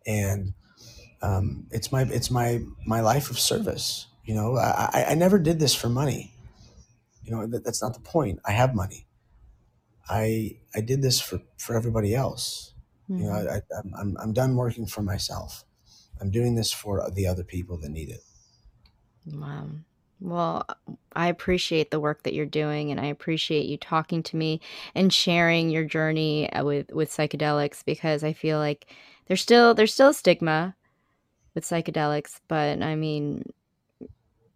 [0.06, 0.54] and
[1.22, 4.08] um, it's my it's my my life of service.
[4.26, 6.34] You know, I, I, I never did this for money.
[7.24, 8.40] You know, that, that's not the point.
[8.46, 9.08] I have money.
[10.10, 12.74] I I did this for for everybody else.
[13.18, 13.48] You know, Mhm.
[13.50, 15.66] I, I, I'm, I'm I'm done working for myself.
[16.22, 18.22] I'm doing this for the other people that need it.
[19.26, 19.68] Wow.
[20.22, 20.66] Well,
[21.16, 24.60] I appreciate the work that you're doing, and I appreciate you talking to me
[24.94, 28.94] and sharing your journey uh, with with psychedelics because I feel like
[29.28, 30.76] there's still there's still a stigma
[31.56, 33.44] with psychedelics, but I mean,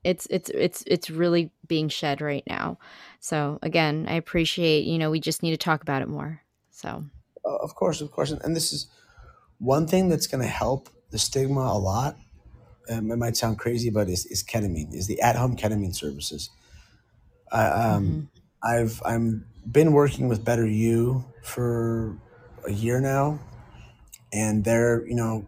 [0.03, 2.77] it's it's it's it's really being shed right now.
[3.19, 6.41] So again, I appreciate, you know, we just need to talk about it more.
[6.71, 7.05] So
[7.45, 8.87] Uh, of course, of course, and, and this is
[9.59, 12.17] one thing that's going to help the stigma a lot.
[12.89, 16.49] Um, it might sound crazy, but is, is ketamine, is the at-home ketamine services.
[17.51, 18.27] I, um, mhm.
[18.63, 22.17] I've I'm been working with Better You for
[22.67, 23.39] a year now,
[24.31, 25.47] and they're you know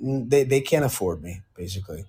[0.00, 2.04] they they can't afford me basically,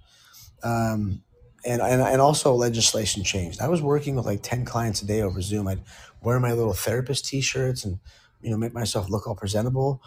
[0.64, 1.24] um,
[1.66, 3.62] and and and also legislation changed.
[3.62, 5.68] I was working with like ten clients a day over Zoom.
[5.68, 5.82] I'd
[6.22, 8.00] wear my little therapist T-shirts and
[8.42, 10.02] you know make myself look all presentable,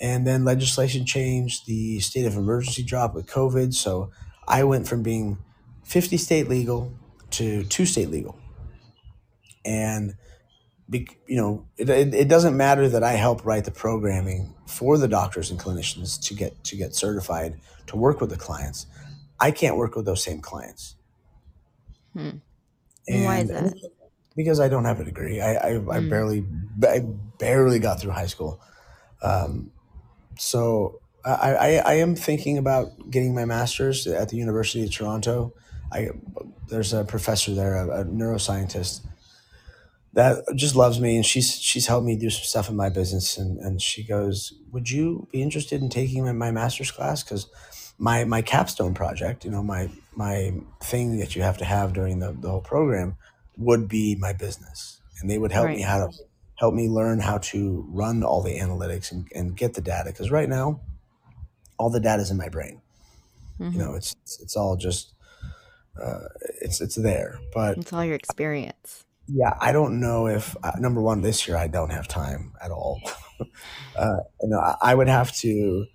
[0.00, 1.66] and then legislation changed.
[1.66, 4.10] The state of emergency dropped with COVID, so
[4.48, 5.38] I went from being
[5.84, 6.92] fifty state legal
[7.32, 8.38] to two state legal,
[9.64, 10.14] and
[10.88, 14.98] be, you know, it, it, it doesn't matter that I help write the programming for
[14.98, 18.86] the doctors and clinicians to get to get certified to work with the clients.
[19.38, 20.96] I can't work with those same clients,
[22.14, 22.30] Hmm.
[23.08, 23.74] And why is that?
[24.42, 26.10] Because I don't have a degree, I I, I Mm.
[26.10, 26.44] barely
[26.82, 27.00] I
[27.38, 28.60] barely got through high school.
[29.22, 29.72] Um,
[30.38, 35.52] so I, I I am thinking about getting my master's at the University of Toronto.
[35.92, 36.10] I
[36.68, 39.00] there's a professor there, a, a neuroscientist
[40.12, 43.38] that just loves me and she's she's helped me do some stuff in my business
[43.38, 47.46] and and she goes would you be interested in taking my, my master's class because
[47.98, 52.18] my my capstone project you know my my thing that you have to have during
[52.18, 53.16] the, the whole program
[53.60, 56.12] would be my business and they would help me how to
[56.56, 60.30] help me learn how to run all the analytics and, and get the data because
[60.30, 60.80] right now
[61.78, 62.82] all the data is in my brain
[63.72, 65.14] you hmm know it's it's, it's all just
[66.02, 66.20] uh,
[66.62, 69.04] it's it's there but It's all your experience.
[69.28, 72.70] yeah, I don't know if uh, number one this year I don't have time at
[72.72, 73.00] all.
[73.96, 75.86] uh, you know, I, I would have to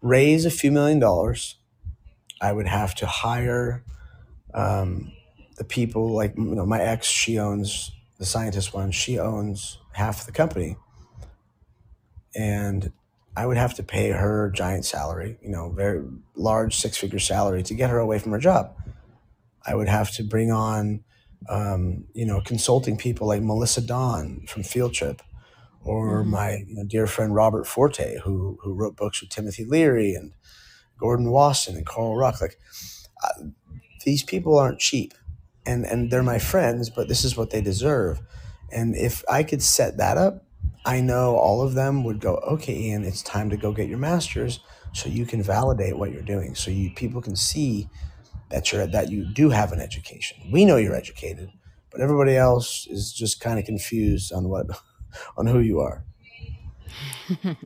[0.00, 1.56] raise a few million dollars.
[2.40, 3.84] I would have to hire
[4.54, 5.12] um,
[5.60, 7.06] the people like you know my ex.
[7.06, 8.92] She owns the scientist one.
[8.92, 10.78] She owns half the company,
[12.34, 12.90] and
[13.36, 15.36] I would have to pay her giant salary.
[15.42, 16.02] You know, very
[16.34, 18.74] large six figure salary to get her away from her job.
[19.66, 21.04] I would have to bring on,
[21.50, 25.20] um, you know, consulting people like Melissa Don from Field Trip,
[25.82, 29.66] or hmm my you know, dear friend Robert Forte, who who wrote books with Timothy
[29.66, 30.32] Leary and
[30.98, 32.40] Gordon Wasson and Carl Ruck.
[32.40, 32.58] Like
[33.24, 33.44] uh,
[34.04, 35.14] these people aren't cheap,
[35.66, 38.20] and and they're my friends, but this is what they deserve.
[38.72, 40.44] And if I could set that up,
[40.84, 43.98] I know all of them would go, okay, Ian, it's time to go get your
[43.98, 44.60] master's,
[44.92, 47.88] so you can validate what you're doing, so you people can see
[48.50, 50.38] that you're that you do have an education.
[50.52, 51.50] We know you're educated,
[51.90, 54.66] but everybody else is just kind of confused on what
[55.36, 56.04] on who you are.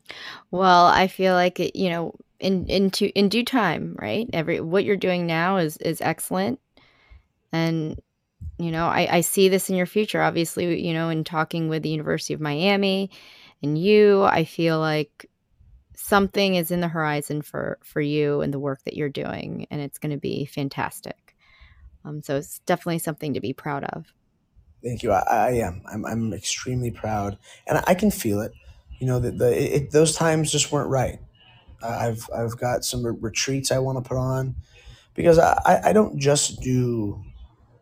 [0.50, 4.28] Well, I feel like it, you know, in into in due time, right?
[4.32, 6.60] Every what you're doing now is is excellent,
[7.54, 8.00] and
[8.58, 10.20] you know, I I see this in your future.
[10.20, 13.10] Obviously, you know, in talking with the University of Miami
[13.62, 15.30] and you, I feel like
[15.96, 19.80] something is in the horizon for for you and the work that you're doing, and
[19.80, 21.34] it's going to be fantastic.
[22.04, 24.12] Um, so it's definitely something to be proud of.
[24.82, 25.12] Thank you.
[25.12, 25.82] I, I am.
[25.90, 28.52] I'm, I'm extremely proud, and I can feel it.
[28.98, 31.18] You know that the it, those times just weren't right.
[31.82, 34.56] I've I've got some re- retreats I want to put on
[35.14, 37.22] because I I don't just do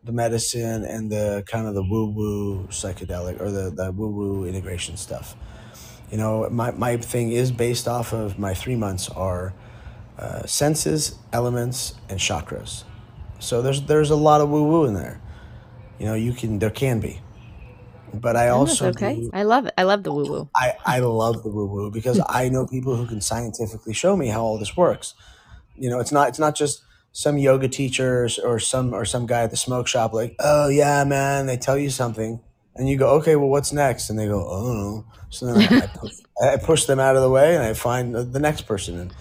[0.03, 4.45] the medicine and the kind of the woo woo psychedelic or the, the woo woo
[4.45, 5.35] integration stuff.
[6.11, 9.53] You know, my, my thing is based off of my three months are
[10.19, 12.83] uh, senses, elements, and chakras.
[13.39, 15.19] So there's there's a lot of woo woo in there.
[15.99, 17.21] You know, you can there can be,
[18.13, 19.15] but I that's also okay.
[19.15, 19.31] do.
[19.33, 19.73] I love it.
[19.77, 20.49] I love the woo woo.
[20.55, 24.27] I I love the woo woo because I know people who can scientifically show me
[24.27, 25.13] how all this works.
[25.75, 26.83] You know, it's not it's not just
[27.13, 31.03] some yoga teachers or, some or some guy at the smoke shop like, oh yeah,
[31.05, 32.41] man, they tell you something,
[32.75, 34.09] and you go, okay, well, what's next?
[34.09, 35.05] And they go, oh.
[35.29, 38.13] So then I, I push I push them out of the way and I find
[38.13, 39.13] the, next person and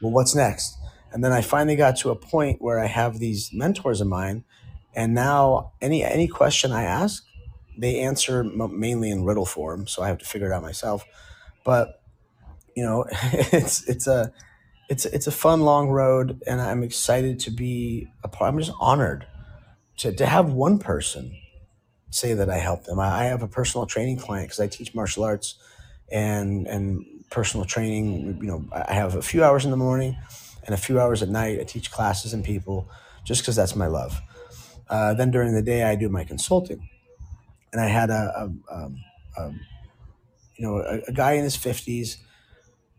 [0.00, 0.78] well, what's next?
[1.12, 4.44] And then I finally got to a point where I have these mentors of mine,
[4.94, 7.24] and now any any question I ask,
[7.76, 11.04] they answer mainly in riddle form, so I have to figure it out myself.
[11.64, 12.00] But
[12.76, 14.32] you know, it's it's a
[14.90, 18.52] it's it's a fun long road, and I'm excited to be a part.
[18.52, 19.26] I'm just honored
[19.98, 21.36] to to have one person
[22.10, 22.98] say that I helped them.
[22.98, 25.54] I, I have a personal training client because I teach martial arts
[26.10, 28.38] and and personal training.
[28.40, 30.18] You know, I have a few hours in the morning
[30.66, 31.60] and a few hours at night.
[31.60, 32.88] I teach classes and people
[33.24, 34.20] just because that's my love.
[34.88, 36.88] Uh, then during the day, I do my consulting,
[37.72, 38.98] and I had a, a, um,
[39.36, 39.52] a
[40.56, 42.18] you know a, a guy in his fifties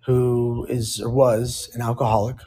[0.05, 2.37] who is or was an alcoholic,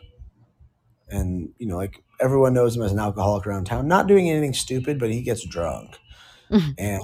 [1.09, 4.55] and you know like everyone knows him as an alcoholic around town, not doing anything
[4.55, 5.99] stupid, but he gets drunk.
[6.79, 7.03] and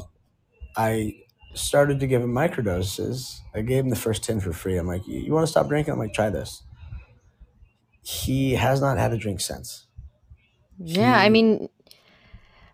[0.77, 1.17] I
[1.55, 3.41] started to give him microdoses.
[3.55, 4.77] I gave him the first 10 for free.
[4.77, 5.93] I'm like, you, want to stop drinking?
[5.93, 6.63] I'm like, try this.
[8.03, 9.87] He has not had a drink since.
[10.79, 11.69] Yeah, I mean,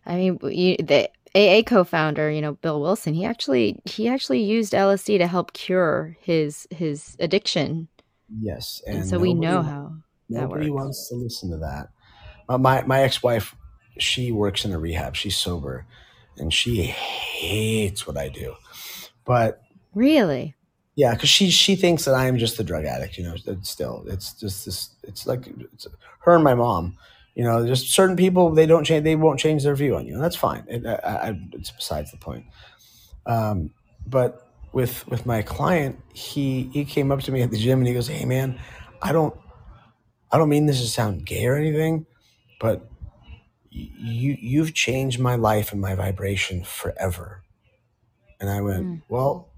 [0.04, 4.72] I mean, you, the AA co-founder, you know, Bill Wilson, he actually he actually used
[4.72, 7.88] LSD to help cure his his addiction,
[8.40, 8.82] yes.
[8.86, 9.92] and And so we know how
[10.30, 10.82] that nobody works.
[10.82, 11.88] wants to listen to that.
[12.48, 13.56] Uh, my, my ex-wife,
[13.98, 15.16] she works in a rehab.
[15.16, 15.84] She's sober
[16.38, 18.54] and she hates what I do.
[19.24, 19.62] But
[19.94, 20.54] Really?
[20.94, 23.18] Yeah, because she she thinks that I am just the drug addict.
[23.18, 24.90] You know, it's still it's just this.
[25.02, 25.86] It's like it's
[26.20, 26.96] her and my mom.
[27.36, 29.04] You know, just certain people they don't change.
[29.04, 30.64] They won't change their view on you, and that's fine.
[30.68, 30.94] It, I,
[31.28, 32.46] I, it's besides the point.
[33.26, 33.70] Um,
[34.06, 37.86] but with with my client, he he came up to me at the gym and
[37.86, 38.58] he goes, "Hey, man,
[39.02, 39.38] I don't
[40.32, 42.06] I don't mean this to sound gay or anything,
[42.58, 42.88] but
[43.70, 47.42] you you've changed my life and my vibration forever."
[48.40, 49.02] And I went, Mm.
[49.08, 49.48] well,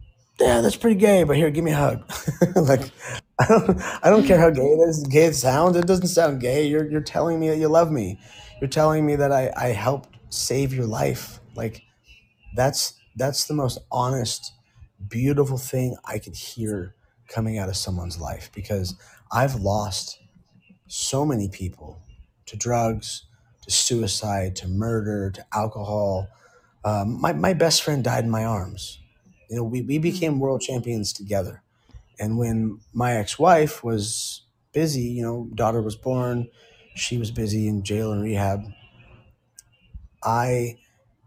[0.41, 2.09] yeah, that's pretty gay, but here, give me a hug.
[2.57, 2.93] like,
[3.41, 5.77] I don't, I don't care how gay it is, gay it sounds.
[5.77, 6.67] It doesn't sound gay.
[6.67, 8.19] You're, you're telling me that you love me.
[8.61, 11.41] You're telling me that I, I helped save your life.
[11.55, 11.83] Like,
[12.57, 14.53] that's, that's the most honest,
[15.09, 16.95] beautiful thing I could hear
[17.29, 18.95] coming out of someone's life because
[19.33, 20.19] I've lost
[20.89, 22.03] so many people
[22.47, 23.25] to drugs,
[23.65, 26.29] to suicide, to murder, to alcohol.
[26.85, 29.01] Um, my, my best friend died in my arms.
[29.51, 31.63] You know, we, we became world champions together.
[32.19, 34.43] And when my ex wife was
[34.73, 36.49] busy, you know, daughter was born,
[36.95, 38.65] she was busy in jail and rehab.
[40.23, 40.79] I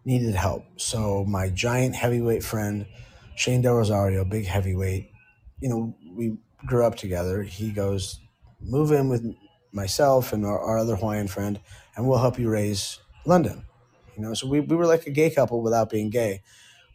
[0.06, 0.66] needed help.
[0.78, 2.86] So my giant heavyweight friend,
[3.36, 5.10] Shane Del Rosario, big heavyweight,
[5.60, 7.44] you know, we grew up together.
[7.44, 8.20] He goes,
[8.62, 9.26] move in with
[9.72, 11.60] myself and our, our other Hawaiian friend,
[11.96, 13.66] and we'll help you raise London.
[14.16, 16.42] You know, so we, we were like a gay couple without being gay.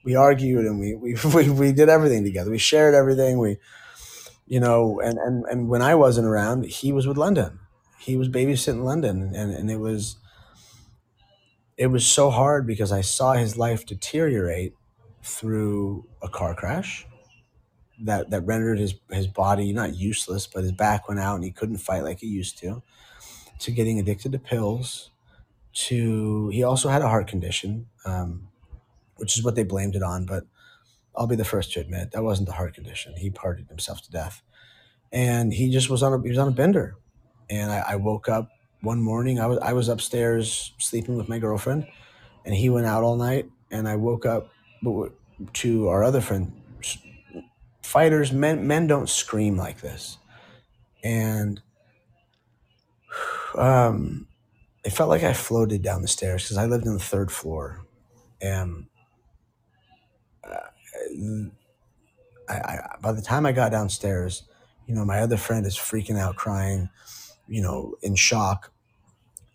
[0.04, 2.50] We argued and we, we, we, we did everything together.
[2.50, 3.38] We shared everything.
[3.38, 3.58] We,
[4.46, 7.58] you know, and, and, and when I wasn't around, he was with London.
[7.98, 9.32] He was babysitting London.
[9.34, 10.16] And, and it was,
[11.76, 14.74] it was so hard because I saw his life deteriorate
[15.22, 17.06] through a car crash
[18.02, 21.50] that that rendered his his body not useless, but his back went out and he
[21.50, 22.82] couldn't fight like he used to.
[23.60, 25.10] To getting addicted to pills,
[25.72, 28.48] to he also had a heart condition, um,
[29.16, 30.26] which is what they blamed it on.
[30.26, 30.44] But
[31.16, 33.14] I'll be the first to admit that wasn't the heart condition.
[33.16, 34.42] He partied himself to death,
[35.12, 36.96] and he just was on a he was on a bender.
[37.48, 38.50] And I, I woke up
[38.80, 39.40] one morning.
[39.40, 41.86] I was I was upstairs sleeping with my girlfriend,
[42.44, 43.46] and he went out all night.
[43.70, 44.50] And I woke up
[45.54, 46.52] to our other friend.
[47.82, 50.18] Fighters, men men don't scream like this,
[51.02, 51.60] and
[53.56, 54.26] um,
[54.84, 57.86] it felt like I floated down the stairs because I lived on the third floor,
[58.40, 58.86] and
[62.48, 64.42] I, I by the time I got downstairs,
[64.86, 66.88] you know, my other friend is freaking out, crying,
[67.48, 68.72] you know, in shock,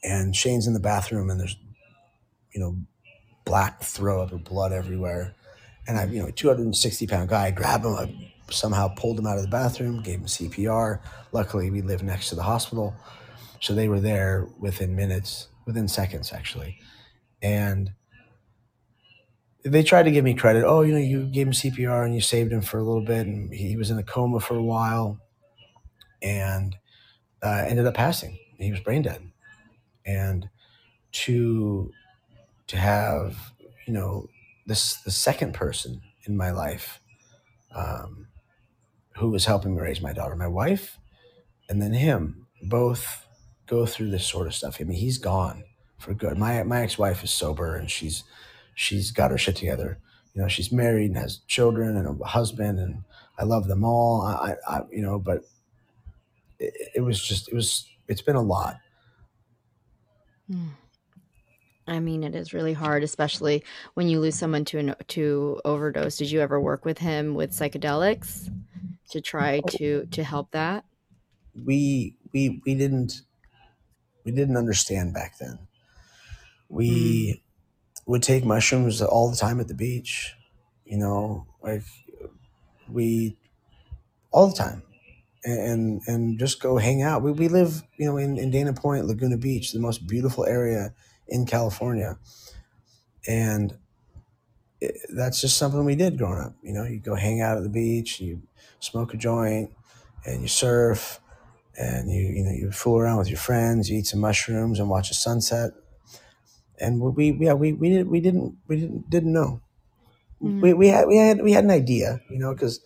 [0.04, 1.58] and Shane's in the bathroom, and there's,
[2.54, 2.78] you know,
[3.46, 5.34] black throw up and blood everywhere,
[5.88, 9.28] and I, you know, a 260 pound guy, I grabbed him, I somehow pulled him
[9.28, 11.00] out of the bathroom, gave him CPR.
[11.32, 12.94] Luckily, we live next to the hospital,
[13.62, 16.78] so they were there within minutes, within seconds actually,
[17.42, 17.94] and
[19.64, 20.64] they tried to give me credit.
[20.66, 23.28] Oh, you know, you gave him CPR and you saved him for a little bit,
[23.28, 25.20] and he was in a coma for a while,
[26.22, 26.76] and
[27.44, 28.38] uh, ended up passing.
[28.58, 29.32] He was brain dead,
[30.06, 30.50] and
[31.12, 31.92] to
[32.68, 33.54] to have
[33.88, 34.28] you know
[34.66, 37.00] this the second person in my life
[37.76, 38.28] um,
[39.18, 40.98] who was helping me raise my daughter, my wife,
[41.70, 43.26] and then him, both
[43.68, 44.78] go through this sort of stuff.
[44.80, 45.64] I mean, he's gone
[45.98, 46.38] for good.
[46.38, 48.24] My my ex wife is sober and she's
[48.82, 50.00] she's got her shit together.
[50.34, 53.04] You know, she's married and has children and a husband, and
[53.38, 54.22] I love them all.
[54.22, 55.44] I, I, I you know, but
[56.60, 58.78] it, it was just it was it's been a lot.
[60.50, 60.70] Mm.
[61.88, 63.64] I mean, it is really hard, especially
[63.94, 66.18] when you lose someone to an to overdose.
[66.18, 68.50] Did you ever work with him with psychedelics
[69.12, 70.86] to try to to help that?
[71.54, 73.22] We we we didn't
[74.24, 75.60] we didn't understand back then.
[76.72, 77.42] Mm.
[78.12, 80.36] Would take mushrooms all the time at the beach.
[80.86, 81.84] You know, like
[82.90, 83.38] we
[84.32, 84.84] all the time
[85.46, 87.24] and and just go hang out.
[87.24, 90.94] We, we live, you know, in, in Dana Point, Laguna Beach, the most beautiful area
[91.28, 92.18] in California.
[93.28, 93.78] And
[94.80, 96.56] it, that's just something we did growing up.
[96.64, 98.42] You know, you go hang out at the beach, you
[98.80, 99.72] smoke a joint,
[100.26, 101.20] and you surf.
[101.78, 104.90] and you you know you fool around with your friends, you eat some mushrooms and
[104.90, 105.72] watch a sunset.
[106.82, 109.62] And we, we yeah we we didn't we didn't we didn't didn't know.
[110.42, 110.62] Mm.
[110.62, 112.82] We we had we had we had an idea, you know, because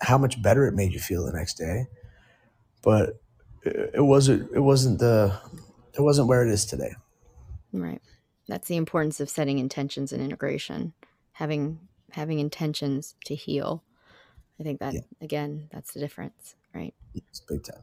[0.00, 1.86] how much better it made you feel the next day,
[2.82, 3.20] but
[3.62, 5.40] it, it wasn't it wasn't the
[5.94, 6.94] it wasn't where it is today.
[7.72, 8.02] Right.
[8.46, 10.92] That's the importance of setting intentions and integration,
[11.32, 11.80] having
[12.10, 13.82] having intentions to heal.
[14.60, 16.94] I think that Yeah, again, that's the difference, right?
[17.14, 17.82] it's big time.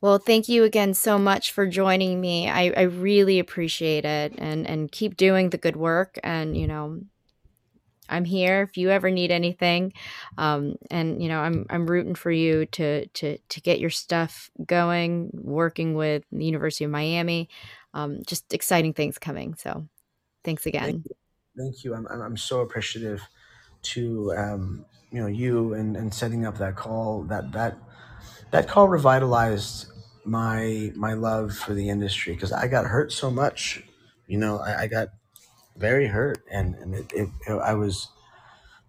[0.00, 2.48] Well, thank you again so much for joining me.
[2.48, 7.02] I, I really appreciate it and and keep doing the good work and you know,
[8.08, 9.92] I'm here if you ever need anything.
[10.36, 14.50] Um, and you know, I'm I'm rooting for you to to to get your stuff
[14.66, 17.48] going, working with the University of Miami.
[17.94, 19.54] Um, just exciting things coming.
[19.54, 19.86] So
[20.44, 21.04] thanks Thank again.
[21.04, 21.14] you,
[21.56, 21.94] thank you.
[21.94, 23.22] I'm I'm, I'm so appreciative
[23.82, 27.22] to um, you know you and, and setting up that call.
[27.24, 27.78] That that
[28.50, 29.86] that call revitalized
[30.24, 33.82] my my love for the industry because I got hurt so much.
[34.26, 35.08] You know, I, I got
[35.76, 38.08] very hurt, and and it, it, I was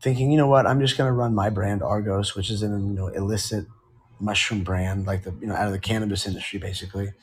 [0.01, 2.95] thinking, you know what, I'm just gonna run my brand Argos, which is an you
[2.95, 3.65] know illicit
[4.19, 7.13] mushroom brand, like the you know out of the cannabis industry, basically.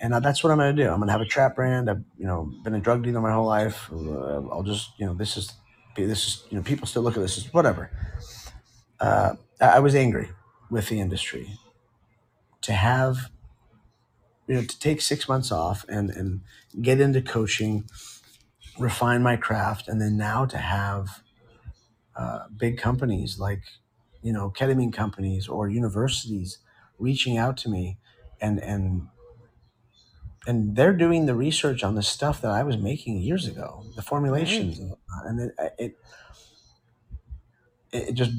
[0.00, 0.88] And uh, that's what I'm gonna do.
[0.88, 1.90] I'm gonna have a trap brand.
[1.90, 3.90] I've you know been a drug dealer my whole life.
[3.92, 5.52] Uh, I'll just you know this is
[5.96, 7.90] this is you know people still look at this as whatever.
[9.00, 10.28] Uh, I was angry
[10.70, 11.58] with the industry.
[12.62, 13.30] To have
[14.46, 16.40] you know to take six months off and and
[16.80, 17.88] get into coaching,
[18.78, 21.22] refine my craft, and then now to have
[22.16, 23.62] uh, big companies like
[24.22, 26.58] you know ketamine companies or universities
[26.98, 27.98] reaching out to me
[28.40, 29.08] and and
[30.46, 34.02] and they're doing the research on the stuff that I was making years ago, the
[34.02, 34.94] formulations, and
[35.24, 35.96] and it it,
[37.92, 38.32] it just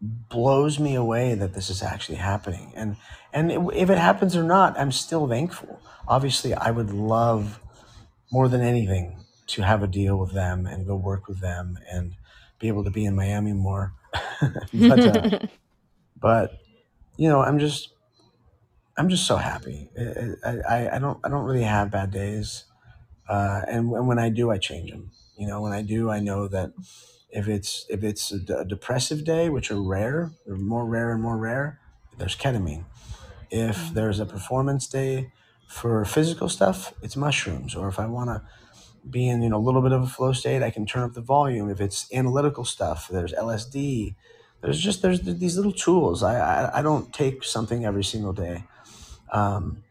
[0.00, 2.72] blows me away that this is actually happening.
[2.76, 2.96] And
[3.32, 5.80] and it, if it happens or not, I'm still thankful.
[6.06, 7.60] Obviously, I would love
[8.32, 12.14] more than anything to have a deal with them and go work with them and
[12.58, 13.94] be able to be in Miami more.
[14.72, 15.38] but uh,
[16.20, 16.58] but
[17.16, 17.90] you know, I'm just
[18.96, 19.90] I'm just so happy.
[20.44, 22.64] I, I I don't I don't really have bad days,
[23.28, 25.10] uh, and when when I do, I change them.
[25.38, 26.72] You know, when I do, I know that
[27.30, 31.12] if it's if it's a, d- a depressive day, which are rare, they're more rare
[31.12, 31.80] and more rare.
[32.18, 32.84] There's ketamine.
[33.50, 35.32] If there's a performance day
[35.68, 37.74] for physical stuff, it's mushrooms.
[37.76, 38.42] Or if I want to
[39.08, 41.14] be in you know a little bit of a flow state, I can turn up
[41.14, 41.70] the volume.
[41.70, 44.16] If it's analytical stuff, there's LSD.
[44.62, 46.22] There's just there's th- these little tools.
[46.22, 48.64] I I, I don't take something every single day,
[49.32, 49.84] um,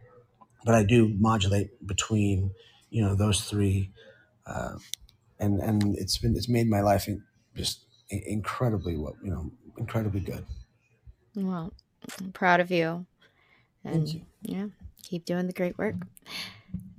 [0.65, 2.51] but I do modulate between
[2.89, 3.91] you know those three,
[4.47, 4.75] uh,
[5.39, 7.23] and and it's been it's made my life in,
[7.55, 10.45] just incredibly what you know incredibly good.
[11.35, 11.73] well,
[12.19, 13.05] I'm proud of you.
[13.83, 14.21] Thank And you.
[14.41, 14.65] yeah,
[15.03, 15.95] keep doing the great work.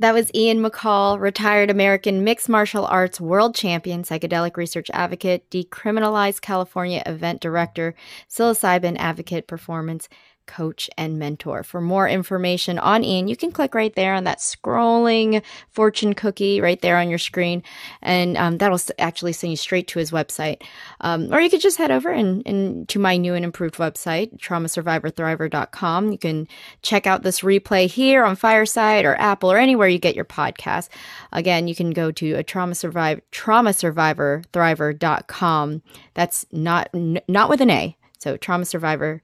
[0.01, 6.41] That was Ian McCall, retired American mixed martial arts world champion, psychedelic research advocate, Decriminalize
[6.41, 7.95] California event director,
[8.31, 10.09] psilocybin advocate, performance
[10.49, 11.63] coach, and mentor.
[11.63, 16.61] For more information on Ian, you can click right there on that scrolling fortune cookie
[16.61, 17.63] right there on your screen,
[18.03, 20.63] and um, that'll actually send you straight to his website.
[21.01, 24.37] Um, or you could just head over and, and to my new and improved website,
[24.39, 26.11] traumasurvivorthriver.com.
[26.11, 26.49] You can
[26.83, 30.89] check out this replay here on Fireside or Apple or anywhere you get your podcast.
[31.33, 35.83] Again, you can go to a trauma survive traumasurvivorthriver.com.
[36.15, 37.97] That's not n- not with an A.
[38.19, 39.23] So trauma survivor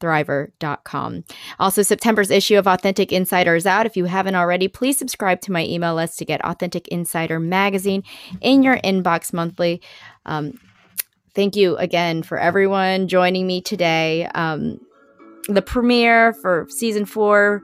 [0.00, 1.24] thriver.com.
[1.58, 3.86] Also, September's issue of Authentic Insider is out.
[3.86, 8.02] If you haven't already, please subscribe to my email list to get Authentic Insider magazine
[8.40, 9.80] in your inbox monthly.
[10.26, 10.58] Um,
[11.34, 14.26] thank you again for everyone joining me today.
[14.34, 14.80] Um,
[15.48, 17.62] the premiere for season four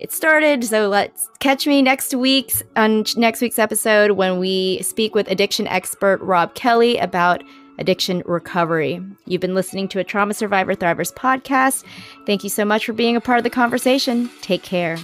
[0.00, 5.14] it started so let's catch me next week's on next week's episode when we speak
[5.14, 7.42] with addiction expert rob kelly about
[7.78, 9.02] addiction recovery.
[9.26, 11.84] You've been listening to a trauma survivor thrivers podcast.
[12.26, 14.30] Thank you so much for being a part of the conversation.
[14.40, 14.98] Take care